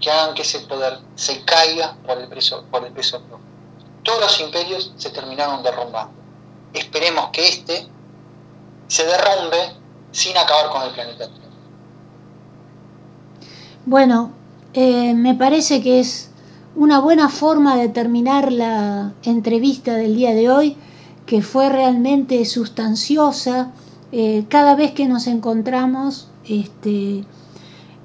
[0.00, 3.46] que hagan que ese poder se caiga por el peso, por el peso propio.
[4.02, 6.12] Todos los imperios se terminaron derrumbando.
[6.72, 7.88] Esperemos que este
[8.88, 9.74] se derrumbe
[10.12, 11.28] sin acabar con el planeta.
[13.86, 14.32] Bueno,
[14.74, 16.27] eh, me parece que es
[16.78, 20.76] una buena forma de terminar la entrevista del día de hoy,
[21.26, 23.72] que fue realmente sustanciosa.
[24.12, 27.24] Eh, cada vez que nos encontramos, este,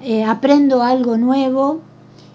[0.01, 1.81] eh, aprendo algo nuevo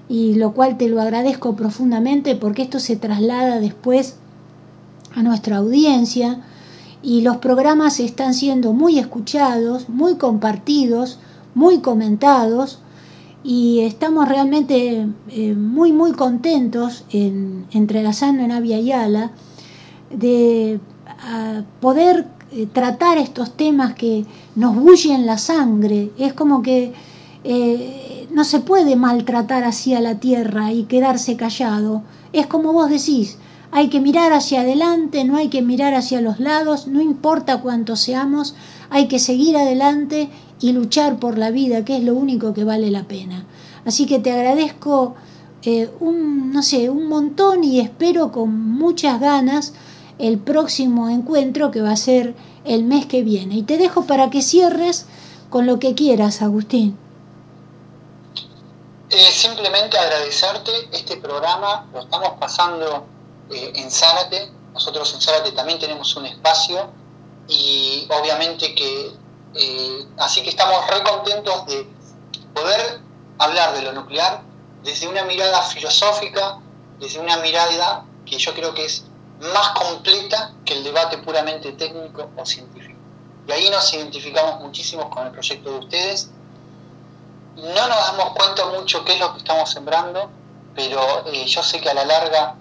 [0.09, 4.15] y lo cual te lo agradezco profundamente porque esto se traslada después
[5.17, 6.41] a nuestra audiencia
[7.03, 11.19] y los programas están siendo muy escuchados, muy compartidos,
[11.57, 12.79] muy comentados
[13.45, 19.31] y estamos realmente eh, muy muy contentos en entrelazando en Avia Yala
[20.11, 20.81] de
[21.81, 24.25] poder eh, tratar estos temas que
[24.55, 26.11] nos bullen la sangre.
[26.19, 26.95] Es como que
[27.45, 32.03] eh, no se puede maltratar así a la tierra y quedarse callado.
[32.33, 33.39] Es como vos decís,
[33.71, 37.97] hay que mirar hacia adelante, no hay que mirar hacia los lados, no importa cuánto
[37.97, 38.55] seamos,
[38.89, 40.31] hay que seguir adelante
[40.61, 43.47] y luchar por la vida, que es lo único que vale la pena.
[43.85, 45.15] Así que te agradezco
[45.63, 49.75] eh, un, no sé, un montón y espero con muchas ganas
[50.19, 52.35] el próximo encuentro que va a ser
[52.65, 53.57] el mes que viene.
[53.57, 55.07] Y te dejo para que cierres
[55.51, 56.99] con lo que quieras, Agustín.
[59.11, 63.07] Eh, simplemente agradecerte este programa, lo estamos pasando
[63.51, 66.91] eh, en Zárate, nosotros en Zárate también tenemos un espacio
[67.49, 69.13] y obviamente que,
[69.55, 71.87] eh, así que estamos re contentos de
[72.55, 73.01] poder
[73.39, 74.43] hablar de lo nuclear
[74.83, 76.59] desde una mirada filosófica,
[76.99, 79.05] desde una mirada que yo creo que es
[79.41, 82.99] más completa que el debate puramente técnico o científico.
[83.47, 86.31] Y ahí nos identificamos muchísimo con el proyecto de ustedes
[87.59, 90.31] no nos damos cuenta mucho qué es lo que estamos sembrando,
[90.77, 92.55] pero eh, yo sé que a la larga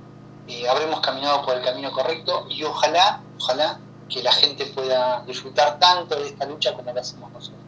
[0.48, 3.80] eh, habremos caminado por el camino correcto y ojalá, ojalá
[4.10, 7.62] que la gente pueda disfrutar tanto de esta lucha como lo hacemos nosotros.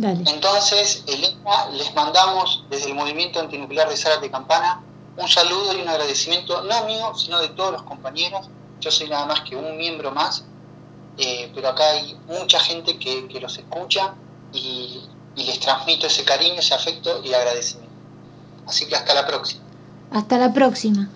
[0.00, 4.82] Entonces, Elena, les mandamos desde el Movimiento Antinuclear de Zárate Campana
[5.16, 8.48] un saludo y un agradecimiento, no mío, sino de todos los compañeros.
[8.80, 10.44] Yo soy nada más que un miembro más,
[11.16, 14.14] eh, pero acá hay mucha gente que, que los escucha
[14.52, 17.94] y y les transmito ese cariño, ese afecto y agradecimiento.
[18.66, 19.62] Así que hasta la próxima.
[20.10, 21.08] Hasta la próxima.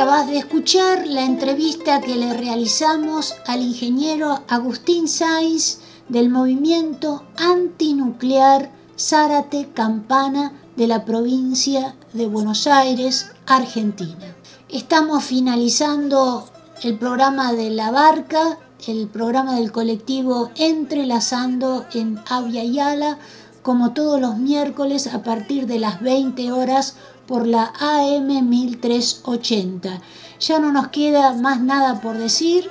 [0.00, 8.72] Acabas de escuchar la entrevista que le realizamos al ingeniero Agustín Saiz del movimiento antinuclear
[8.98, 14.34] Zárate Campana de la provincia de Buenos Aires, Argentina.
[14.70, 16.48] Estamos finalizando
[16.82, 23.18] el programa de La Barca el programa del colectivo Entrelazando en Avia Yala,
[23.60, 26.96] como todos los miércoles a partir de las 20 horas
[27.30, 30.00] por la AM 1380.
[30.40, 32.68] Ya no nos queda más nada por decir,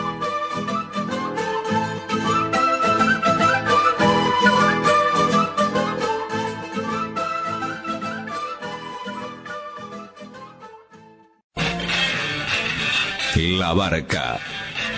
[13.35, 14.39] La Barca.